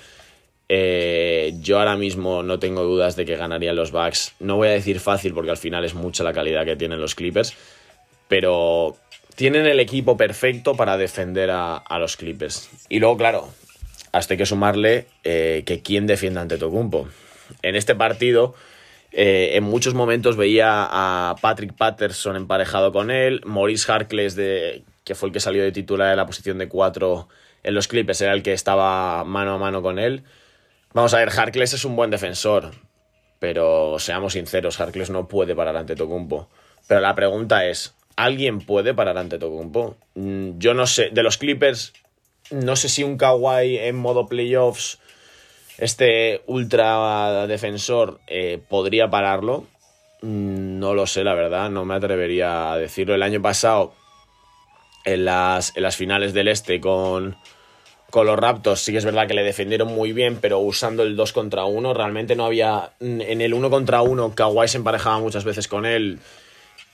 eh, 0.69 1.55
yo 1.61 1.79
ahora 1.79 1.97
mismo 1.97 2.43
no 2.43 2.59
tengo 2.59 2.83
dudas 2.83 3.17
de 3.17 3.25
que 3.25 3.37
ganarían 3.37 3.77
los 3.77 3.93
Bucks. 3.93 4.35
No 4.41 4.57
voy 4.57 4.69
a 4.69 4.73
decir 4.73 5.01
fácil 5.01 5.35
porque 5.35 5.51
al 5.51 5.57
final 5.57 5.85
es 5.85 5.95
mucha 5.95 6.25
la 6.25 6.33
calidad 6.33 6.65
que 6.65 6.77
tienen 6.77 7.01
los 7.01 7.15
Clippers, 7.15 7.55
pero 8.29 8.97
tienen 9.37 9.67
el 9.67 9.81
equipo 9.81 10.17
perfecto 10.17 10.75
para 10.75 10.97
defender 10.97 11.51
a, 11.53 11.83
los 11.99 12.17
Clippers. 12.17 12.71
Y 12.89 13.01
luego, 13.01 13.17
claro, 13.17 13.49
hasta 14.13 14.35
hay 14.35 14.39
que 14.39 14.47
sumarle 14.47 15.07
que 15.23 15.81
quién 15.85 16.07
defiende 16.07 16.41
ante 16.41 16.59
Tocumpo. 16.59 17.09
En 17.63 17.77
este 17.77 17.95
partido 17.95 18.55
eh, 19.17 19.57
en 19.57 19.63
muchos 19.63 19.95
momentos 19.95 20.37
veía 20.37 20.89
a 20.91 21.37
Patrick 21.41 21.73
Patterson 21.75 22.35
emparejado 22.35 22.93
con 22.93 23.13
él, 23.13 23.43
Maurice 23.45 23.91
Harkless, 23.91 24.35
de, 24.35 24.83
que 25.05 25.15
fue 25.15 25.29
el 25.29 25.33
que 25.33 25.39
salió 25.39 25.63
de 25.63 25.71
titular 25.71 26.11
en 26.11 26.17
la 26.17 26.27
posición 26.27 26.59
de 26.59 26.67
4 26.67 27.29
en 27.63 27.75
los 27.75 27.87
Clippers, 27.87 28.21
era 28.23 28.33
el 28.33 28.43
que 28.43 28.53
estaba 28.53 29.23
mano 29.23 29.55
a 29.55 29.59
mano 29.59 29.83
con 29.83 30.01
él. 30.01 30.25
Vamos 30.95 31.13
a 31.13 31.19
ver, 31.19 31.31
Harkless 31.31 31.73
es 31.75 31.85
un 31.85 31.97
buen 31.97 32.11
defensor, 32.11 32.71
pero 33.41 33.99
seamos 33.99 34.35
sinceros, 34.35 34.81
Harkless 34.81 35.11
no 35.11 35.27
puede 35.27 35.57
parar 35.57 35.77
ante 35.77 35.97
Tocumpo. 35.97 36.49
Pero 36.87 37.01
la 37.01 37.17
pregunta 37.17 37.67
es, 37.67 37.97
¿alguien 38.15 38.61
puede 38.61 38.95
parar 38.95 39.19
ante 39.19 39.39
Tocumpo? 39.39 39.97
Mm, 40.15 40.59
yo 40.59 40.73
no 40.73 40.87
sé, 40.87 41.11
de 41.11 41.25
los 41.25 41.37
Clippers, 41.37 41.95
no 42.53 42.77
sé 42.77 42.89
si 42.89 43.03
un 43.03 43.19
Kawhi 43.19 43.77
en 43.79 43.97
modo 43.97 44.29
playoffs 44.29 45.01
este 45.79 46.43
ultra 46.47 47.49
defensor 47.49 48.21
eh, 48.29 48.63
podría 48.69 49.11
pararlo. 49.11 49.67
Mm, 50.23 50.79
no 50.79 50.95
lo 50.95 51.09
sé, 51.09 51.25
la 51.25 51.35
verdad, 51.35 51.71
no 51.71 51.85
me 51.85 51.95
atrevería 51.95 52.73
a 52.73 52.79
decirlo. 52.79 53.17
El 53.17 53.25
año 53.25 53.43
pasado, 53.43 53.95
en 55.05 55.25
las, 55.25 55.77
en 55.77 55.83
las 55.83 55.97
finales 55.97 56.35
del 56.35 56.47
Este 56.47 56.81
con, 56.81 57.37
con 58.15 58.29
los 58.29 58.39
Raptors, 58.39 58.81
sí 58.81 58.93
que 58.93 58.99
es 58.99 59.05
verdad 59.05 59.27
que 59.27 59.35
le 59.35 59.43
defendieron 59.43 59.89
muy 59.89 60.13
bien, 60.13 60.39
pero 60.41 60.61
usando 60.61 61.03
el 61.03 61.17
2 61.17 61.33
contra 61.33 61.65
1, 61.65 61.95
realmente 61.95 62.37
no 62.37 62.45
había. 62.45 62.93
En 63.01 63.41
el 63.41 63.53
1 63.53 63.71
contra 63.71 64.03
1, 64.03 64.37
Kawhi 64.37 64.69
se 64.69 64.77
emparejaba 64.77 65.19
muchas 65.19 65.43
veces 65.43 65.67
con 65.67 65.85
él 65.85 66.21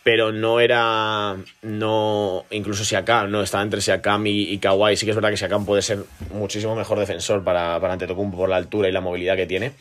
pero 0.03 0.33
no 0.33 0.61
era. 0.61 1.37
no 1.61 2.47
Incluso 2.51 2.87
Siakam, 2.87 3.31
no 3.31 3.43
estaba 3.43 3.63
entre 3.63 3.83
Siakam 3.83 4.27
y, 4.29 4.45
y 4.45 4.57
Kawhi. 4.57 4.97
Sí 4.97 5.05
que 5.05 5.11
es 5.11 5.15
verdad 5.15 5.29
que 5.29 5.37
Siakam 5.37 5.67
puede 5.67 5.83
ser 5.83 6.05
muchísimo 6.33 6.75
mejor 6.75 6.99
defensor 6.99 7.45
para, 7.45 7.79
para 7.81 7.93
Antetokounmpo 7.93 8.39
por 8.39 8.49
la 8.49 8.57
altura 8.57 8.89
y 8.89 8.93
la 8.93 9.03
movilidad 9.03 9.37
que 9.37 9.45
tiene. 9.45 9.73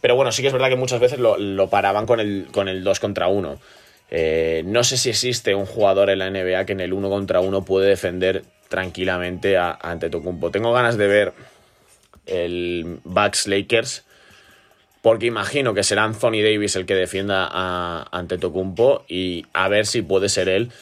Pero 0.00 0.14
bueno, 0.14 0.30
sí 0.30 0.42
que 0.42 0.46
es 0.46 0.52
verdad 0.54 0.68
que 0.68 0.76
muchas 0.76 1.00
veces 1.00 1.18
lo, 1.18 1.68
paraban 1.70 2.06
con 2.06 2.20
el, 2.20 2.46
con 2.52 2.68
el 2.68 2.84
2 2.84 3.00
contra 3.00 3.26
1. 3.26 3.58
Eh, 4.12 4.62
no 4.64 4.84
sé 4.84 4.96
si 4.96 5.10
existe 5.10 5.56
un 5.56 5.66
jugador 5.66 6.08
en 6.10 6.20
la 6.20 6.30
NBA 6.30 6.66
que 6.66 6.72
en 6.74 6.80
el 6.80 6.92
1 6.92 7.10
contra 7.10 7.40
1 7.40 7.64
puede 7.64 7.88
defender 7.88 8.44
tranquilamente 8.68 9.56
a, 9.56 9.70
a 9.70 9.90
Antetokounmpo. 9.90 10.50
Tengo 10.50 10.72
ganas 10.72 10.96
de 10.96 11.06
ver 11.06 11.32
el 12.26 13.00
Bucks 13.04 13.46
Lakers 13.46 14.04
porque 15.04 15.26
imagino 15.26 15.74
que 15.74 15.82
será 15.82 16.04
Anthony 16.04 16.40
Davis 16.42 16.76
el 16.76 16.86
que 16.86 16.94
defienda 16.94 17.46
a, 17.52 18.08
ante 18.10 18.38
Tocumpo 18.38 19.04
y 19.06 19.44
a 19.52 19.68
ver 19.68 19.84
si 19.84 20.00
puede 20.00 20.30
ser 20.30 20.48
él. 20.48 20.72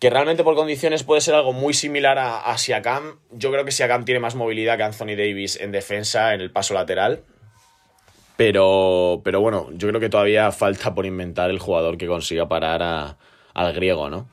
Que 0.00 0.10
realmente 0.10 0.42
por 0.42 0.56
condiciones 0.56 1.04
puede 1.04 1.20
ser 1.20 1.36
algo 1.36 1.52
muy 1.52 1.72
similar 1.72 2.18
a, 2.18 2.40
a 2.40 2.58
Siakam. 2.58 3.20
Yo 3.30 3.52
creo 3.52 3.64
que 3.64 3.70
Siakam 3.70 4.04
tiene 4.04 4.18
más 4.18 4.34
movilidad 4.34 4.76
que 4.76 4.82
Anthony 4.82 5.14
Davis 5.16 5.54
en 5.54 5.70
defensa, 5.70 6.34
en 6.34 6.40
el 6.40 6.50
paso 6.50 6.74
lateral. 6.74 7.20
Pero, 8.36 9.20
pero 9.22 9.40
bueno, 9.40 9.68
yo 9.72 9.86
creo 9.86 10.00
que 10.00 10.08
todavía 10.08 10.50
falta 10.50 10.92
por 10.92 11.06
inventar 11.06 11.48
el 11.50 11.60
jugador 11.60 11.96
que 11.96 12.08
consiga 12.08 12.48
parar 12.48 13.16
al 13.54 13.72
griego, 13.72 14.10
¿no? 14.10 14.28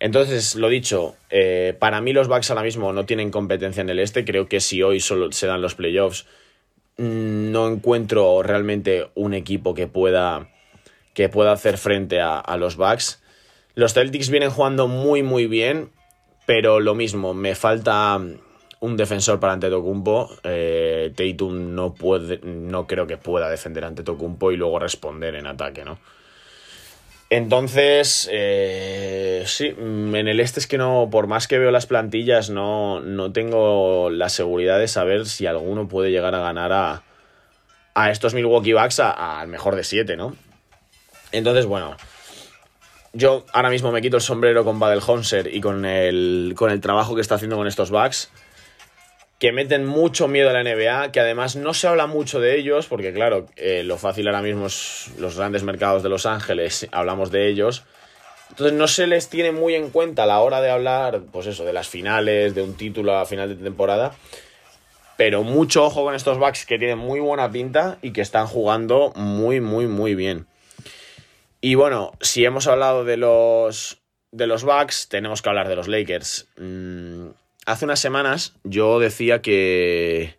Entonces, 0.00 0.56
lo 0.56 0.68
dicho, 0.68 1.14
eh, 1.30 1.76
para 1.78 2.00
mí 2.00 2.12
los 2.12 2.26
Bucks 2.26 2.50
ahora 2.50 2.62
mismo 2.62 2.92
no 2.92 3.06
tienen 3.06 3.30
competencia 3.30 3.82
en 3.82 3.90
el 3.90 4.00
este. 4.00 4.24
Creo 4.24 4.48
que 4.48 4.60
si 4.60 4.82
hoy 4.82 4.98
solo 4.98 5.30
se 5.30 5.46
dan 5.46 5.62
los 5.62 5.74
playoffs, 5.74 6.26
Mm, 7.00 7.50
no 7.50 7.66
encuentro 7.66 8.42
realmente 8.42 9.08
un 9.14 9.32
equipo 9.32 9.72
que 9.72 9.86
pueda, 9.86 10.50
que 11.14 11.30
pueda 11.30 11.52
hacer 11.52 11.78
frente 11.78 12.20
a, 12.20 12.56
los 12.58 12.76
Bucks. 12.76 13.22
Los 13.74 13.94
Celtics 13.94 14.28
vienen 14.28 14.50
jugando 14.50 14.86
muy 14.86 15.22
muy 15.22 15.46
bien, 15.46 15.90
pero 16.44 16.78
lo 16.78 16.94
mismo, 16.94 17.32
me 17.32 17.54
falta 17.54 18.20
un 18.80 18.96
defensor 18.98 19.40
para 19.40 19.54
Antetokounmpo. 19.54 20.28
Eh, 20.44 21.14
no 21.50 21.94
puede, 21.94 22.40
no 22.44 22.86
creo 22.86 23.06
que 23.06 23.16
pueda 23.16 23.48
defender 23.48 23.86
ante 23.86 24.02
Tocumpo 24.02 24.52
y 24.52 24.58
luego 24.58 24.78
responder 24.78 25.36
en 25.36 25.46
ataque, 25.46 25.86
¿no? 25.86 25.98
Entonces, 27.32 28.28
eh, 28.32 29.44
sí, 29.46 29.70
mm, 29.70 30.16
en 30.16 30.26
el 30.26 30.40
este 30.40 30.58
es 30.58 30.66
que 30.66 30.78
no, 30.78 31.08
por 31.12 31.28
más 31.28 31.46
que 31.46 31.58
veo 31.58 31.70
las 31.70 31.86
plantillas, 31.86 32.50
no, 32.50 33.00
no 33.00 33.30
tengo 33.30 34.10
la 34.10 34.28
seguridad 34.28 34.80
de 34.80 34.88
saber 34.88 35.26
si 35.26 35.46
alguno 35.46 35.86
puede 35.86 36.10
llegar 36.10 36.34
a 36.34 36.40
ganar 36.40 36.72
a, 36.72 37.02
a 37.94 38.10
estos 38.10 38.34
Milwaukee 38.34 38.72
Bucks 38.72 38.98
al 38.98 39.46
mejor 39.46 39.76
de 39.76 39.84
siete, 39.84 40.16
¿no? 40.16 40.34
Entonces, 41.30 41.66
bueno, 41.66 41.96
yo 43.12 43.46
ahora 43.52 43.70
mismo 43.70 43.92
me 43.92 44.02
quito 44.02 44.16
el 44.16 44.22
sombrero 44.22 44.64
con 44.64 44.80
Badelhonser 44.80 45.54
y 45.54 45.60
con 45.60 45.84
el, 45.84 46.54
con 46.56 46.72
el 46.72 46.80
trabajo 46.80 47.14
que 47.14 47.20
está 47.20 47.36
haciendo 47.36 47.56
con 47.56 47.68
estos 47.68 47.92
Bucks 47.92 48.30
que 49.40 49.52
meten 49.52 49.86
mucho 49.86 50.28
miedo 50.28 50.50
a 50.50 50.52
la 50.52 50.62
NBA, 50.62 51.12
que 51.12 51.20
además 51.20 51.56
no 51.56 51.72
se 51.72 51.88
habla 51.88 52.06
mucho 52.06 52.40
de 52.40 52.58
ellos, 52.58 52.86
porque 52.86 53.14
claro, 53.14 53.46
eh, 53.56 53.82
lo 53.82 53.96
fácil 53.96 54.26
ahora 54.26 54.42
mismo 54.42 54.66
es 54.66 55.10
los 55.18 55.38
grandes 55.38 55.62
mercados 55.62 56.02
de 56.02 56.10
Los 56.10 56.26
Ángeles, 56.26 56.86
hablamos 56.92 57.30
de 57.30 57.48
ellos. 57.48 57.84
Entonces 58.50 58.76
no 58.76 58.86
se 58.86 59.06
les 59.06 59.30
tiene 59.30 59.50
muy 59.50 59.74
en 59.74 59.88
cuenta 59.88 60.24
a 60.24 60.26
la 60.26 60.40
hora 60.40 60.60
de 60.60 60.70
hablar, 60.70 61.22
pues 61.32 61.46
eso, 61.46 61.64
de 61.64 61.72
las 61.72 61.88
finales, 61.88 62.54
de 62.54 62.62
un 62.62 62.74
título 62.74 63.16
a 63.16 63.24
final 63.24 63.48
de 63.48 63.64
temporada. 63.64 64.12
Pero 65.16 65.42
mucho 65.42 65.84
ojo 65.84 66.04
con 66.04 66.14
estos 66.14 66.36
Bucks 66.36 66.66
que 66.66 66.78
tienen 66.78 66.98
muy 66.98 67.20
buena 67.20 67.50
pinta 67.50 67.96
y 68.02 68.12
que 68.12 68.20
están 68.20 68.46
jugando 68.46 69.12
muy, 69.16 69.60
muy, 69.60 69.86
muy 69.86 70.14
bien. 70.14 70.46
Y 71.62 71.76
bueno, 71.76 72.12
si 72.20 72.44
hemos 72.44 72.66
hablado 72.66 73.04
de 73.04 73.16
los, 73.16 74.02
de 74.32 74.46
los 74.46 74.64
Bucks, 74.64 75.08
tenemos 75.08 75.40
que 75.40 75.48
hablar 75.48 75.68
de 75.68 75.76
los 75.76 75.88
Lakers. 75.88 76.48
Mm, 76.58 77.28
hace 77.70 77.84
unas 77.84 78.00
semanas 78.00 78.54
yo 78.64 78.98
decía 78.98 79.42
que, 79.42 80.36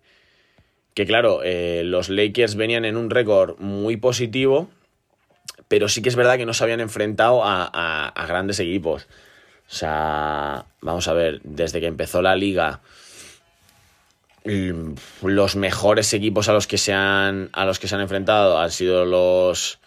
que 0.93 1.05
claro, 1.05 1.41
eh, 1.43 1.83
los 1.85 2.09
Lakers 2.09 2.55
venían 2.55 2.85
en 2.85 2.97
un 2.97 3.09
récord 3.09 3.57
muy 3.59 3.97
positivo, 3.97 4.69
pero 5.67 5.87
sí 5.87 6.01
que 6.01 6.09
es 6.09 6.15
verdad 6.15 6.37
que 6.37 6.45
no 6.45 6.53
se 6.53 6.63
habían 6.63 6.81
enfrentado 6.81 7.41
a, 7.43 8.13
grandes 8.27 8.59
equipos. 8.59 9.07
O 9.69 9.73
sea, 9.73 10.65
vamos 10.81 11.07
a 11.07 11.13
ver, 11.13 11.39
desde 11.43 11.79
que 11.79 11.87
empezó 11.87 12.21
la 12.21 12.35
liga, 12.35 12.81
los 14.43 15.55
mejores 15.55 16.13
equipos 16.13 16.49
a 16.49 16.53
los 16.53 16.67
que 16.67 16.77
se 16.77 16.93
han, 16.93 17.49
a 17.53 17.65
los 17.65 17.79
que 17.79 17.87
se 17.87 17.95
han 17.95 18.01
enfrentado 18.01 18.59
han 18.59 18.71
sido 18.71 19.05
los, 19.05 19.79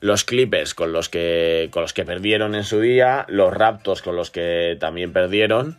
los 0.00 0.22
Clippers 0.22 0.74
con 0.74 0.92
los, 0.92 1.08
que, 1.08 1.68
con 1.72 1.82
los 1.82 1.92
que 1.92 2.04
perdieron 2.04 2.54
en 2.54 2.62
su 2.62 2.78
día, 2.78 3.24
los 3.28 3.52
Raptors 3.52 4.02
con 4.02 4.14
los 4.14 4.30
que 4.30 4.76
también 4.78 5.12
perdieron 5.12 5.78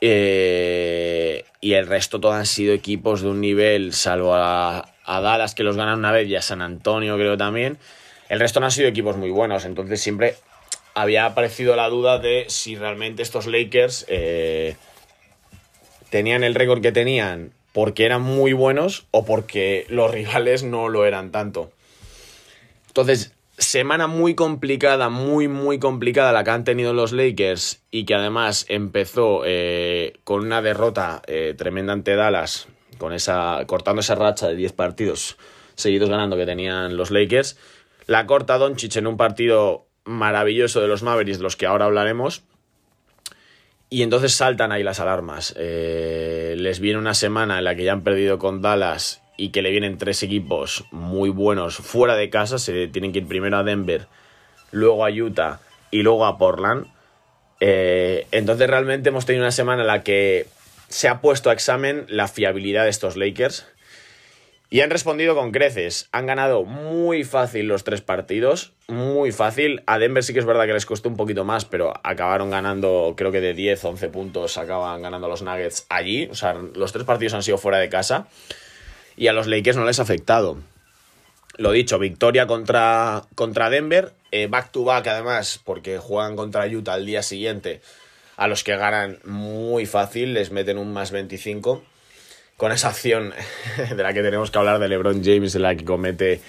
eh, 0.00 1.44
y 1.60 1.72
el 1.74 1.86
resto 1.86 2.20
todo 2.20 2.32
han 2.32 2.46
sido 2.46 2.74
equipos 2.74 3.22
de 3.22 3.28
un 3.28 3.40
nivel, 3.40 3.92
salvo 3.92 4.34
a, 4.34 4.92
Dallas 5.06 5.54
que 5.54 5.62
los 5.62 5.76
ganan 5.76 6.00
una 6.00 6.12
vez 6.12 6.28
y 6.28 6.34
a 6.36 6.42
San 6.42 6.62
Antonio 6.62 7.16
creo 7.16 7.36
también. 7.36 7.78
El 8.28 8.40
resto 8.40 8.58
no 8.58 8.66
han 8.66 8.72
sido 8.72 8.88
equipos 8.88 9.16
muy 9.16 9.30
buenos, 9.30 9.64
entonces 9.64 10.00
siempre 10.00 10.34
había 10.94 11.26
aparecido 11.26 11.76
la 11.76 11.88
duda 11.88 12.18
de 12.18 12.46
si 12.48 12.76
realmente 12.76 13.22
estos 13.22 13.46
Lakers 13.46 14.04
eh, 14.08 14.76
tenían 16.10 16.42
el 16.42 16.54
récord 16.54 16.82
que 16.82 16.92
tenían 16.92 17.52
porque 17.72 18.04
eran 18.06 18.22
muy 18.22 18.52
buenos 18.52 19.06
o 19.10 19.24
porque 19.24 19.86
los 19.88 20.10
rivales 20.10 20.62
no 20.62 20.88
lo 20.88 21.04
eran 21.04 21.30
tanto. 21.30 21.70
Entonces, 22.88 23.35
semana 23.58 24.06
muy 24.06 24.34
complicada, 24.34 25.08
muy, 25.08 25.48
muy 25.48 25.78
complicada 25.78 26.32
la 26.32 26.44
que 26.44 26.50
han 26.50 26.64
tenido 26.64 26.92
los 26.92 27.12
Lakers 27.12 27.82
y 27.90 28.04
que 28.04 28.14
además 28.14 28.66
empezó 28.68 29.42
eh, 29.44 30.14
con 30.24 30.44
una 30.44 30.62
derrota 30.62 31.22
eh, 31.26 31.54
tremenda 31.56 31.92
ante 31.92 32.16
Dallas, 32.16 32.68
con 32.98 33.12
esa, 33.12 33.64
cortando 33.66 34.00
esa 34.00 34.14
racha 34.14 34.48
de 34.48 34.56
10 34.56 34.72
partidos 34.72 35.36
seguidos 35.74 36.08
ganando 36.08 36.36
que 36.36 36.46
tenían 36.46 36.96
los 36.96 37.10
Lakers. 37.10 37.58
La 38.06 38.26
corta 38.26 38.58
Doncic 38.58 38.96
en 38.96 39.06
un 39.06 39.16
partido 39.16 39.86
maravilloso 40.04 40.80
de 40.80 40.88
los 40.88 41.02
Mavericks, 41.02 41.38
de 41.38 41.44
los 41.44 41.56
que 41.56 41.66
ahora 41.66 41.86
hablaremos. 41.86 42.42
Y 43.88 44.02
entonces 44.02 44.32
saltan 44.34 44.72
ahí 44.72 44.82
las 44.82 45.00
alarmas. 45.00 45.54
Eh, 45.56 46.54
les 46.58 46.80
viene 46.80 46.98
una 46.98 47.14
semana 47.14 47.58
en 47.58 47.64
la 47.64 47.76
que 47.76 47.84
ya 47.84 47.92
han 47.92 48.02
perdido 48.02 48.38
con 48.38 48.60
Dallas 48.62 49.22
y 49.36 49.50
que 49.50 49.62
le 49.62 49.70
vienen 49.70 49.98
tres 49.98 50.22
equipos 50.22 50.84
muy 50.90 51.30
buenos 51.30 51.76
fuera 51.76 52.16
de 52.16 52.30
casa. 52.30 52.58
Se 52.58 52.88
tienen 52.88 53.12
que 53.12 53.18
ir 53.18 53.26
primero 53.26 53.56
a 53.56 53.64
Denver, 53.64 54.06
luego 54.72 55.04
a 55.04 55.10
Utah 55.10 55.60
y 55.90 56.02
luego 56.02 56.26
a 56.26 56.38
Portland. 56.38 56.86
Eh, 57.60 58.26
entonces 58.32 58.68
realmente 58.68 59.08
hemos 59.08 59.26
tenido 59.26 59.44
una 59.44 59.52
semana 59.52 59.82
en 59.82 59.88
la 59.88 60.02
que 60.02 60.46
se 60.88 61.08
ha 61.08 61.20
puesto 61.20 61.50
a 61.50 61.52
examen 61.52 62.06
la 62.08 62.28
fiabilidad 62.28 62.84
de 62.84 62.90
estos 62.90 63.16
Lakers. 63.16 63.66
Y 64.68 64.80
han 64.80 64.90
respondido 64.90 65.36
con 65.36 65.52
creces. 65.52 66.08
Han 66.10 66.26
ganado 66.26 66.64
muy 66.64 67.22
fácil 67.22 67.68
los 67.68 67.84
tres 67.84 68.00
partidos. 68.00 68.72
Muy 68.88 69.30
fácil. 69.30 69.84
A 69.86 69.98
Denver 69.98 70.24
sí 70.24 70.32
que 70.32 70.40
es 70.40 70.44
verdad 70.44 70.66
que 70.66 70.72
les 70.72 70.86
costó 70.86 71.08
un 71.08 71.16
poquito 71.16 71.44
más, 71.44 71.64
pero 71.64 71.94
acabaron 72.02 72.50
ganando, 72.50 73.14
creo 73.16 73.30
que 73.30 73.40
de 73.40 73.54
10, 73.54 73.84
11 73.84 74.08
puntos 74.08 74.58
acaban 74.58 75.02
ganando 75.02 75.28
los 75.28 75.42
Nuggets 75.42 75.86
allí. 75.88 76.26
O 76.32 76.34
sea, 76.34 76.54
los 76.74 76.92
tres 76.92 77.04
partidos 77.04 77.34
han 77.34 77.44
sido 77.44 77.58
fuera 77.58 77.78
de 77.78 77.88
casa. 77.88 78.26
Y 79.16 79.28
a 79.28 79.32
los 79.32 79.46
Lakers 79.46 79.76
no 79.76 79.84
les 79.84 79.98
ha 79.98 80.02
afectado. 80.02 80.58
Lo 81.56 81.72
dicho, 81.72 81.98
victoria 81.98 82.46
contra, 82.46 83.22
contra 83.34 83.70
Denver. 83.70 84.12
Back 84.50 84.72
to 84.72 84.84
back 84.84 85.06
además, 85.06 85.60
porque 85.64 85.98
juegan 85.98 86.36
contra 86.36 86.66
Utah 86.66 86.94
al 86.94 87.06
día 87.06 87.22
siguiente. 87.22 87.80
A 88.36 88.48
los 88.48 88.64
que 88.64 88.76
ganan 88.76 89.18
muy 89.24 89.86
fácil, 89.86 90.34
les 90.34 90.50
meten 90.50 90.76
un 90.76 90.92
más 90.92 91.10
25 91.10 91.82
con 92.56 92.72
esa 92.72 92.88
acción 92.88 93.32
de 93.96 94.02
la 94.02 94.12
que 94.12 94.22
tenemos 94.22 94.50
que 94.50 94.58
hablar 94.58 94.78
de 94.78 94.88
LeBron 94.88 95.24
James, 95.24 95.54
en 95.54 95.62
la 95.62 95.74
que 95.74 95.84
comete 95.84 96.40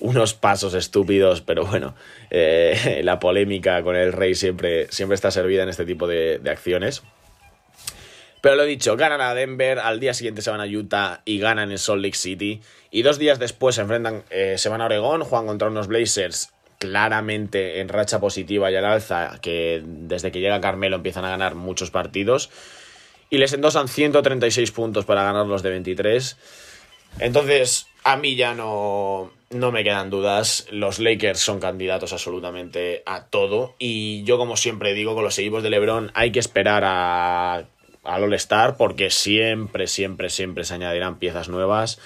unos 0.00 0.34
pasos 0.34 0.74
estúpidos, 0.74 1.40
pero 1.40 1.64
bueno, 1.64 1.94
eh, 2.30 3.00
la 3.04 3.18
polémica 3.18 3.82
con 3.82 3.96
el 3.96 4.12
rey 4.12 4.34
siempre, 4.34 4.90
siempre 4.90 5.14
está 5.14 5.30
servida 5.30 5.62
en 5.62 5.68
este 5.68 5.84
tipo 5.84 6.06
de, 6.06 6.40
acciones. 6.50 7.02
Pero 8.40 8.56
lo 8.56 8.64
dicho, 8.64 8.96
ganan 8.96 9.20
a 9.20 9.34
Denver, 9.34 9.78
al 9.78 10.00
día 10.00 10.14
siguiente 10.14 10.42
se 10.42 10.50
van 10.50 10.60
a 10.60 10.66
Utah 10.66 11.22
y 11.24 11.38
ganan 11.38 11.70
en 11.70 11.78
Salt 11.78 12.02
Lake 12.02 12.16
City. 12.16 12.60
Y 12.90 13.02
dos 13.02 13.18
días 13.18 13.38
después 13.38 13.74
se 13.74 13.82
enfrentan, 13.82 14.24
eh, 14.30 14.56
se 14.58 14.68
van 14.68 14.80
a 14.80 14.86
Oregón, 14.86 15.24
juegan 15.24 15.46
contra 15.46 15.68
unos 15.68 15.88
Blazers 15.88 16.50
claramente 16.78 17.80
en 17.80 17.88
racha 17.88 18.20
positiva 18.20 18.70
y 18.70 18.76
al 18.76 18.84
alza, 18.84 19.38
que 19.42 19.82
desde 19.84 20.30
que 20.30 20.40
llega 20.40 20.60
Carmelo 20.60 20.96
empiezan 20.96 21.24
a 21.24 21.30
ganar 21.30 21.56
muchos 21.56 21.90
partidos 21.90 22.50
y 23.30 23.38
les 23.38 23.52
endosan 23.52 23.88
136 23.88 24.70
puntos 24.70 25.04
para 25.04 25.22
ganar 25.22 25.46
los 25.46 25.62
de 25.62 25.70
23. 25.70 26.36
Entonces, 27.18 27.86
a 28.04 28.16
mí 28.16 28.36
ya 28.36 28.54
no, 28.54 29.32
no 29.50 29.72
me 29.72 29.84
quedan 29.84 30.10
dudas. 30.10 30.66
Los 30.70 30.98
Lakers 30.98 31.40
son 31.40 31.58
candidatos 31.58 32.12
absolutamente 32.12 33.02
a 33.06 33.24
todo. 33.24 33.74
Y 33.78 34.22
yo, 34.24 34.38
como 34.38 34.56
siempre 34.56 34.94
digo, 34.94 35.14
con 35.14 35.24
los 35.24 35.38
equipos 35.38 35.62
de 35.62 35.70
LeBron 35.70 36.10
hay 36.14 36.32
que 36.32 36.38
esperar 36.38 36.84
a, 36.86 37.64
al 38.04 38.24
All-Star 38.24 38.76
porque 38.76 39.10
siempre, 39.10 39.86
siempre, 39.86 40.30
siempre 40.30 40.64
se 40.64 40.74
añadirán 40.74 41.18
piezas 41.18 41.48
nuevas. 41.48 41.98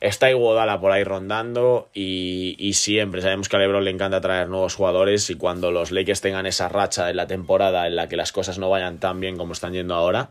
Está 0.00 0.30
Iguodala 0.30 0.80
por 0.80 0.92
ahí 0.92 1.02
rondando 1.02 1.88
y, 1.94 2.56
y, 2.58 2.74
siempre 2.74 3.22
sabemos 3.22 3.48
que 3.48 3.56
a 3.56 3.58
LeBron 3.58 3.84
le 3.84 3.90
encanta 3.90 4.20
traer 4.20 4.48
nuevos 4.48 4.74
jugadores 4.74 5.30
y 5.30 5.36
cuando 5.36 5.70
los 5.70 5.92
Lakers 5.92 6.20
tengan 6.20 6.44
esa 6.44 6.68
racha 6.68 7.08
en 7.08 7.16
la 7.16 7.26
temporada 7.26 7.86
en 7.86 7.96
la 7.96 8.08
que 8.08 8.16
las 8.16 8.30
cosas 8.30 8.58
no 8.58 8.68
vayan 8.68 8.98
tan 8.98 9.20
bien 9.20 9.38
como 9.38 9.54
están 9.54 9.72
yendo 9.72 9.94
ahora, 9.94 10.30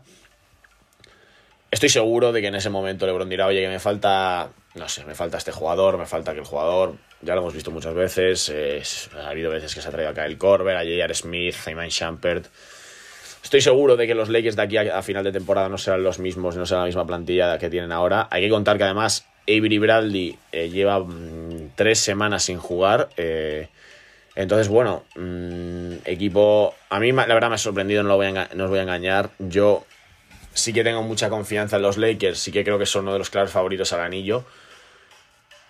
Estoy 1.74 1.88
seguro 1.88 2.30
de 2.30 2.40
que 2.40 2.46
en 2.46 2.54
ese 2.54 2.70
momento 2.70 3.04
LeBron 3.04 3.28
dirá, 3.28 3.48
oye, 3.48 3.60
que 3.60 3.68
me 3.68 3.80
falta, 3.80 4.52
no 4.76 4.88
sé, 4.88 5.04
me 5.06 5.16
falta 5.16 5.38
este 5.38 5.50
jugador, 5.50 5.98
me 5.98 6.06
falta 6.06 6.30
aquel 6.30 6.44
jugador. 6.44 6.94
Ya 7.20 7.34
lo 7.34 7.40
hemos 7.40 7.52
visto 7.52 7.72
muchas 7.72 7.94
veces. 7.94 9.10
ha 9.12 9.28
habido 9.28 9.50
veces 9.50 9.74
que 9.74 9.80
se 9.80 9.88
ha 9.88 9.90
traído 9.90 10.12
a 10.12 10.14
Kyle 10.14 10.38
Korver, 10.38 10.76
a 10.76 10.82
J.R. 10.82 11.12
Smith, 11.16 11.56
a 11.66 11.72
Iman 11.72 11.88
Shumpert. 11.88 12.46
Estoy 13.44 13.60
seguro 13.60 13.98
de 13.98 14.06
que 14.06 14.14
los 14.14 14.30
Lakers 14.30 14.56
de 14.56 14.62
aquí 14.62 14.78
a, 14.78 15.02
final 15.02 15.22
de 15.22 15.30
temporada 15.30 15.68
no 15.68 15.76
serán 15.76 16.02
los 16.02 16.18
mismos, 16.18 16.56
no 16.56 16.64
será 16.64 16.80
la 16.80 16.86
misma 16.86 17.06
plantilla 17.06 17.58
que 17.58 17.68
tienen 17.68 17.92
ahora. 17.92 18.26
Hay 18.30 18.42
que 18.42 18.48
contar 18.48 18.78
que 18.78 18.84
además 18.84 19.26
Avery 19.46 19.76
Bradley 19.76 20.38
eh, 20.50 20.70
lleva 20.70 20.98
mm, 21.00 21.72
tres 21.74 21.98
semanas 21.98 22.44
sin 22.44 22.56
jugar. 22.56 23.10
Eh, 23.18 23.68
entonces, 24.34 24.68
bueno, 24.68 25.04
mm, 25.14 25.96
equipo. 26.06 26.74
A 26.88 26.98
mí 26.98 27.12
la 27.12 27.26
verdad 27.26 27.50
me 27.50 27.56
ha 27.56 27.58
sorprendido, 27.58 28.02
no, 28.02 28.16
voy 28.16 28.32
no 28.32 28.64
os 28.64 28.70
voy 28.70 28.78
a 28.78 28.82
engañar. 28.82 29.28
Yo 29.38 29.84
sí 30.54 30.72
que 30.72 30.82
tengo 30.82 31.02
mucha 31.02 31.28
confianza 31.28 31.76
en 31.76 31.82
los 31.82 31.98
Lakers, 31.98 32.38
sí 32.38 32.50
que 32.50 32.64
creo 32.64 32.78
que 32.78 32.86
son 32.86 33.02
uno 33.02 33.12
de 33.12 33.18
los 33.18 33.28
claros 33.28 33.50
favoritos 33.50 33.92
al 33.92 34.00
anillo. 34.00 34.46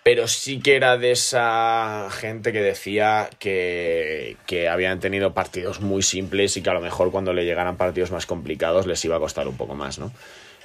Pero 0.04 0.28
sí 0.28 0.60
que 0.60 0.76
era 0.76 0.98
de 0.98 1.12
esa 1.12 2.08
gente 2.10 2.52
que 2.52 2.60
decía 2.60 3.30
que, 3.38 4.36
que, 4.46 4.68
habían 4.68 5.00
tenido 5.00 5.32
partidos 5.32 5.80
muy 5.80 6.02
simples 6.02 6.58
y 6.58 6.62
que 6.62 6.68
a 6.68 6.74
lo 6.74 6.82
mejor 6.82 7.10
cuando 7.10 7.32
le 7.32 7.46
llegaran 7.46 7.78
partidos 7.78 8.10
más 8.10 8.26
complicados 8.26 8.86
les 8.86 9.02
iba 9.06 9.16
a 9.16 9.18
costar 9.18 9.48
un 9.48 9.56
poco 9.56 9.74
más, 9.74 9.98
¿no? 9.98 10.12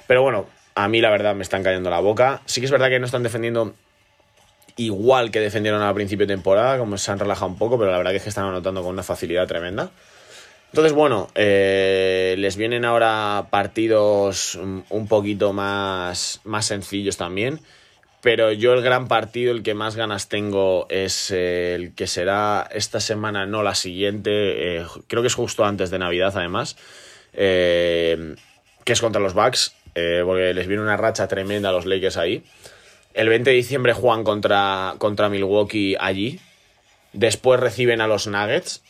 Pero 0.06 0.20
bueno, 0.20 0.46
a 0.74 0.88
mí 0.88 1.00
la 1.00 1.08
verdad 1.08 1.34
me 1.34 1.42
están 1.42 1.62
cayendo 1.62 1.88
la 1.88 2.00
boca. 2.00 2.42
Sí 2.44 2.60
que 2.60 2.66
es 2.66 2.70
verdad 2.70 2.90
que 2.90 2.98
no 2.98 3.06
están 3.06 3.22
defendiendo 3.22 3.74
igual 4.76 5.30
que 5.30 5.40
defendieron 5.40 5.80
al 5.80 5.94
principio 5.94 6.26
de 6.26 6.34
temporada, 6.34 6.76
como 6.76 6.98
se 6.98 7.10
han 7.10 7.18
relajado 7.18 7.50
un 7.50 7.56
poco, 7.56 7.78
pero 7.78 7.90
la 7.90 7.96
verdad 7.96 8.14
es 8.14 8.22
que 8.22 8.28
están 8.28 8.44
anotando 8.44 8.82
con 8.82 8.92
una 8.92 9.02
facilidad 9.02 9.46
tremenda. 9.46 9.90
Entonces, 10.66 10.92
bueno, 10.92 11.28
eh, 11.34 12.34
les 12.36 12.58
vienen 12.58 12.84
ahora 12.84 13.46
partidos 13.50 14.56
un 14.56 15.06
poquito 15.08 15.54
más, 15.54 16.42
más 16.44 16.66
sencillos 16.66 17.16
también. 17.16 17.60
Pero 18.22 18.52
yo 18.52 18.74
el 18.74 18.82
gran 18.82 19.08
partido, 19.08 19.52
el 19.52 19.62
que 19.62 19.74
más 19.74 19.96
ganas 19.96 20.28
tengo, 20.28 20.86
es 20.90 21.30
el 21.30 21.94
que 21.94 22.06
será 22.06 22.68
esta 22.70 23.00
semana, 23.00 23.46
no 23.46 23.62
la 23.62 23.74
siguiente. 23.74 24.76
Eh, 24.76 24.86
creo 25.06 25.22
que 25.22 25.28
es 25.28 25.34
justo 25.34 25.64
antes 25.64 25.90
de 25.90 25.98
Navidad, 25.98 26.32
además. 26.36 26.76
Eh, 27.32 28.34
que 28.84 28.92
es 28.92 29.00
contra 29.00 29.22
los 29.22 29.34
Bucks. 29.34 29.74
porque 29.94 30.54
les 30.54 30.66
viene 30.66 30.82
una 30.82 30.96
racha 30.96 31.28
tremenda 31.28 31.70
a 31.70 31.72
los 31.72 31.86
Lakers 31.86 32.16
ahí. 32.16 32.44
El 33.14 33.28
20 33.28 33.50
de 33.50 33.56
diciembre 33.56 33.92
juegan 33.92 34.22
contra, 34.22 34.94
contra 34.98 35.28
Milwaukee 35.28 35.96
allí. 35.98 36.40
Después 37.12 37.58
reciben 37.58 38.00
a 38.00 38.06
los 38.06 38.26
Nuggets. 38.26 38.82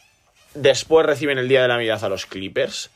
Después 0.55 1.07
reciben 1.07 1.39
el 1.39 1.49
día 1.49 1.63
de 1.63 1.69
Navidad 1.69 2.05
a 2.05 2.09
los 2.09 2.27
Clippers. 2.27 2.91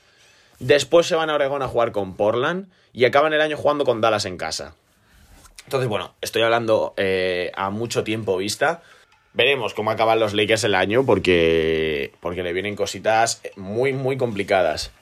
Después 0.59 1.07
se 1.07 1.15
van 1.15 1.31
a 1.31 1.35
Oregón 1.35 1.63
a 1.63 1.69
jugar 1.69 1.93
con 1.93 2.17
Portland. 2.17 2.69
Y 2.93 3.05
acaban 3.05 3.33
el 3.33 3.41
año 3.41 3.57
jugando 3.57 3.85
con 3.85 4.01
Dallas 4.01 4.27
en 4.27 4.37
casa. 4.37 4.75
Entonces, 5.65 5.89
bueno, 5.89 6.15
estoy 6.21 6.43
hablando 6.43 6.95
eh, 6.97 7.51
a 7.55 7.71
mucho 7.71 8.05
tiempo 8.05 8.37
vista. 8.37 8.83
Veremos 9.33 9.75
cómo 9.75 9.91
acaban 9.91 10.21
los 10.21 10.33
Lakers 10.33 10.65
el 10.65 10.75
año 10.75 11.05
porque, 11.05 12.13
porque 12.21 12.43
le 12.43 12.53
vienen 12.53 12.77
cositas 12.77 13.43
muy, 13.57 13.93
muy 13.93 14.17
complicadas. 14.17 14.93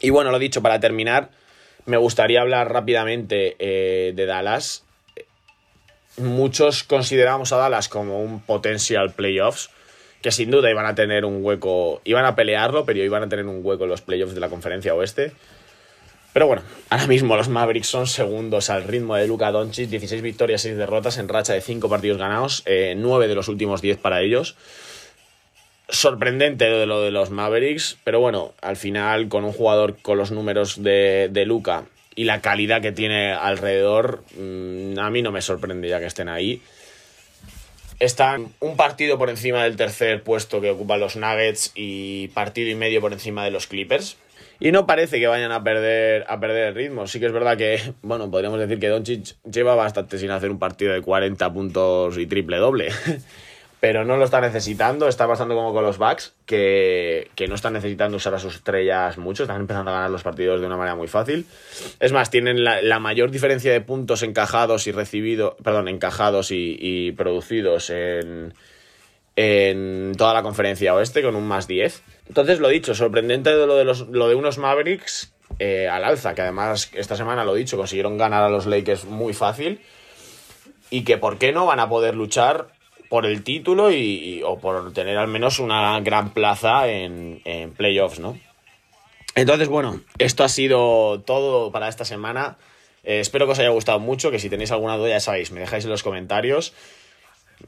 Y 0.00 0.10
bueno, 0.10 0.30
lo 0.30 0.38
dicho, 0.38 0.62
para 0.62 0.80
terminar, 0.80 1.30
me 1.84 1.96
gustaría 1.96 2.40
hablar 2.40 2.72
rápidamente 2.72 3.56
eh, 3.58 4.12
de 4.14 4.26
Dallas. 4.26 4.84
Muchos 6.16 6.82
consideramos 6.82 7.52
a 7.52 7.56
Dallas 7.56 7.88
como 7.88 8.20
un 8.20 8.40
potencial 8.40 9.12
playoffs 9.12 9.70
que 10.22 10.32
sin 10.32 10.50
duda 10.50 10.70
iban 10.70 10.86
a 10.86 10.94
tener 10.94 11.24
un 11.24 11.44
hueco, 11.44 12.02
iban 12.04 12.24
a 12.24 12.34
pelearlo, 12.34 12.84
pero 12.84 13.02
iban 13.02 13.22
a 13.22 13.28
tener 13.28 13.46
un 13.46 13.60
hueco 13.62 13.84
en 13.84 13.90
los 13.90 14.02
playoffs 14.02 14.34
de 14.34 14.40
la 14.40 14.48
conferencia 14.48 14.94
oeste. 14.94 15.32
Pero 16.32 16.46
bueno, 16.46 16.62
ahora 16.90 17.06
mismo 17.06 17.36
los 17.36 17.48
Mavericks 17.48 17.88
son 17.88 18.06
segundos 18.06 18.70
al 18.70 18.84
ritmo 18.84 19.16
de 19.16 19.26
Luka 19.26 19.50
Doncic, 19.50 19.88
16 19.88 20.22
victorias, 20.22 20.62
6 20.62 20.76
derrotas 20.76 21.18
en 21.18 21.28
racha 21.28 21.54
de 21.54 21.60
5 21.60 21.88
partidos 21.88 22.18
ganados, 22.18 22.62
9 22.66 23.24
eh, 23.24 23.28
de 23.28 23.34
los 23.34 23.48
últimos 23.48 23.82
10 23.82 23.98
para 23.98 24.20
ellos. 24.22 24.56
Sorprendente 25.88 26.66
de 26.66 26.86
lo 26.86 27.02
de 27.02 27.10
los 27.10 27.30
Mavericks, 27.30 27.98
pero 28.04 28.20
bueno, 28.20 28.54
al 28.62 28.76
final 28.76 29.28
con 29.28 29.44
un 29.44 29.52
jugador 29.52 29.96
con 30.00 30.18
los 30.18 30.30
números 30.30 30.80
de, 30.82 31.28
de 31.32 31.46
Luka 31.46 31.84
y 32.14 32.24
la 32.24 32.40
calidad 32.40 32.80
que 32.80 32.92
tiene 32.92 33.32
alrededor, 33.32 34.22
mm, 34.38 34.98
a 35.00 35.10
mí 35.10 35.22
no 35.22 35.32
me 35.32 35.42
sorprende 35.42 35.88
ya 35.88 35.98
que 35.98 36.06
estén 36.06 36.28
ahí 36.28 36.62
están 38.00 38.54
un 38.60 38.76
partido 38.76 39.18
por 39.18 39.28
encima 39.28 39.62
del 39.62 39.76
tercer 39.76 40.22
puesto 40.22 40.60
que 40.60 40.70
ocupan 40.70 41.00
los 41.00 41.16
Nuggets 41.16 41.72
y 41.74 42.28
partido 42.28 42.70
y 42.70 42.74
medio 42.74 43.00
por 43.00 43.12
encima 43.12 43.44
de 43.44 43.50
los 43.50 43.66
Clippers. 43.66 44.16
Y 44.58 44.72
no 44.72 44.86
parece 44.86 45.18
que 45.18 45.26
vayan 45.26 45.52
a 45.52 45.62
perder, 45.62 46.24
a 46.28 46.38
perder 46.40 46.68
el 46.68 46.74
ritmo. 46.74 47.06
Sí 47.06 47.20
que 47.20 47.26
es 47.26 47.32
verdad 47.32 47.56
que, 47.56 47.80
bueno, 48.02 48.30
podríamos 48.30 48.58
decir 48.58 48.78
que 48.78 48.88
Doncic 48.88 49.36
lleva 49.50 49.74
bastante 49.74 50.18
sin 50.18 50.30
hacer 50.30 50.50
un 50.50 50.58
partido 50.58 50.92
de 50.92 51.02
40 51.02 51.52
puntos 51.52 52.18
y 52.18 52.26
triple 52.26 52.58
doble. 52.58 52.90
pero 53.80 54.04
no 54.04 54.18
lo 54.18 54.24
está 54.24 54.40
necesitando. 54.40 55.08
Está 55.08 55.26
pasando 55.26 55.54
como 55.54 55.72
con 55.72 55.82
los 55.82 55.98
Bucks, 55.98 56.34
que, 56.44 57.30
no 57.48 57.54
están 57.54 57.72
necesitando 57.72 58.18
usar 58.18 58.34
a 58.34 58.38
sus 58.38 58.56
estrellas 58.56 59.18
mucho, 59.18 59.44
están 59.44 59.60
empezando 59.60 59.90
a 59.90 59.94
ganar 59.94 60.10
los 60.10 60.22
partidos 60.22 60.60
de 60.60 60.66
una 60.66 60.76
manera 60.76 60.94
muy 60.94 61.08
fácil. 61.08 61.46
Es 61.98 62.12
más, 62.12 62.30
tienen 62.30 62.62
la, 62.62 62.98
mayor 63.00 63.30
diferencia 63.30 63.72
de 63.72 63.80
puntos 63.80 64.22
encajados 64.22 64.86
y 64.86 64.92
recibidos, 64.92 65.54
perdón, 65.64 65.88
encajados 65.88 66.50
y, 66.50 67.12
producidos 67.12 67.88
en, 67.90 68.52
en 69.36 70.12
toda 70.16 70.34
la 70.34 70.42
conferencia 70.42 70.94
oeste, 70.94 71.22
con 71.22 71.34
un 71.34 71.48
más 71.48 71.66
10. 71.66 72.02
Entonces, 72.30 72.60
lo 72.60 72.68
dicho, 72.68 72.94
sorprendente 72.94 73.50
lo 73.50 73.74
de, 73.74 73.84
los, 73.84 74.06
lo 74.08 74.28
de 74.28 74.36
unos 74.36 74.56
Mavericks 74.56 75.34
eh, 75.58 75.88
al 75.88 76.04
alza, 76.04 76.32
que 76.32 76.42
además 76.42 76.88
esta 76.94 77.16
semana, 77.16 77.44
lo 77.44 77.54
dicho, 77.54 77.76
consiguieron 77.76 78.16
ganar 78.16 78.44
a 78.44 78.48
los 78.48 78.66
Lakers 78.66 79.04
muy 79.04 79.32
fácil. 79.32 79.80
Y 80.90 81.02
que, 81.02 81.18
¿por 81.18 81.38
qué 81.38 81.50
no 81.50 81.66
van 81.66 81.80
a 81.80 81.88
poder 81.88 82.14
luchar 82.14 82.68
por 83.08 83.26
el 83.26 83.42
título 83.42 83.90
y, 83.90 84.42
o 84.46 84.60
por 84.60 84.92
tener 84.92 85.18
al 85.18 85.26
menos 85.26 85.58
una 85.58 85.98
gran 85.98 86.32
plaza 86.32 86.86
en, 86.86 87.42
en 87.44 87.72
playoffs, 87.72 88.20
¿no? 88.20 88.38
Entonces, 89.34 89.66
bueno, 89.66 90.00
esto 90.18 90.44
ha 90.44 90.48
sido 90.48 91.22
todo 91.22 91.72
para 91.72 91.88
esta 91.88 92.04
semana. 92.04 92.58
Eh, 93.02 93.18
espero 93.18 93.46
que 93.46 93.52
os 93.52 93.58
haya 93.58 93.70
gustado 93.70 93.98
mucho, 93.98 94.30
que 94.30 94.38
si 94.38 94.48
tenéis 94.48 94.70
alguna 94.70 94.96
duda 94.96 95.08
ya 95.08 95.20
sabéis, 95.20 95.50
me 95.50 95.58
dejáis 95.58 95.84
en 95.84 95.90
los 95.90 96.04
comentarios. 96.04 96.74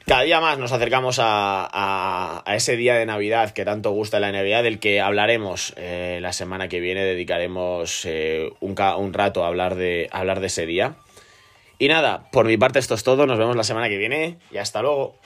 Cada 0.07 0.23
día 0.23 0.41
más 0.41 0.59
nos 0.59 0.73
acercamos 0.73 1.19
a, 1.21 2.43
ese 2.47 2.77
día 2.77 2.95
de 2.95 3.07
Navidad 3.07 3.51
que 3.51 3.65
tanto 3.65 3.91
gusta 3.91 4.21
la 4.21 4.31
NBA, 4.33 4.63
del 4.63 4.79
que 4.79 5.01
hablaremos 5.01 5.75
eh, 5.77 6.19
la 6.21 6.33
semana 6.33 6.69
que 6.69 6.81
viene, 6.81 7.05
dedicaremos 7.05 8.05
eh, 8.05 8.51
un, 8.61 8.75
un, 8.99 9.13
rato 9.13 9.45
a 9.45 9.49
hablar, 9.49 9.75
de, 9.75 10.09
a 10.13 10.21
hablar 10.21 10.41
de 10.41 10.47
ese 10.49 10.67
día. 10.67 10.97
Y 11.79 11.89
nada, 11.89 12.29
por 12.31 12.47
mi 12.47 12.57
parte 12.57 12.79
esto 12.79 12.95
es 12.95 13.03
todo, 13.03 13.27
nos 13.27 13.39
vemos 13.39 13.57
la 13.57 13.65
semana 13.65 13.89
que 13.89 13.99
viene 13.99 14.39
y 14.51 14.59
hasta 14.59 14.83
luego. 14.83 15.17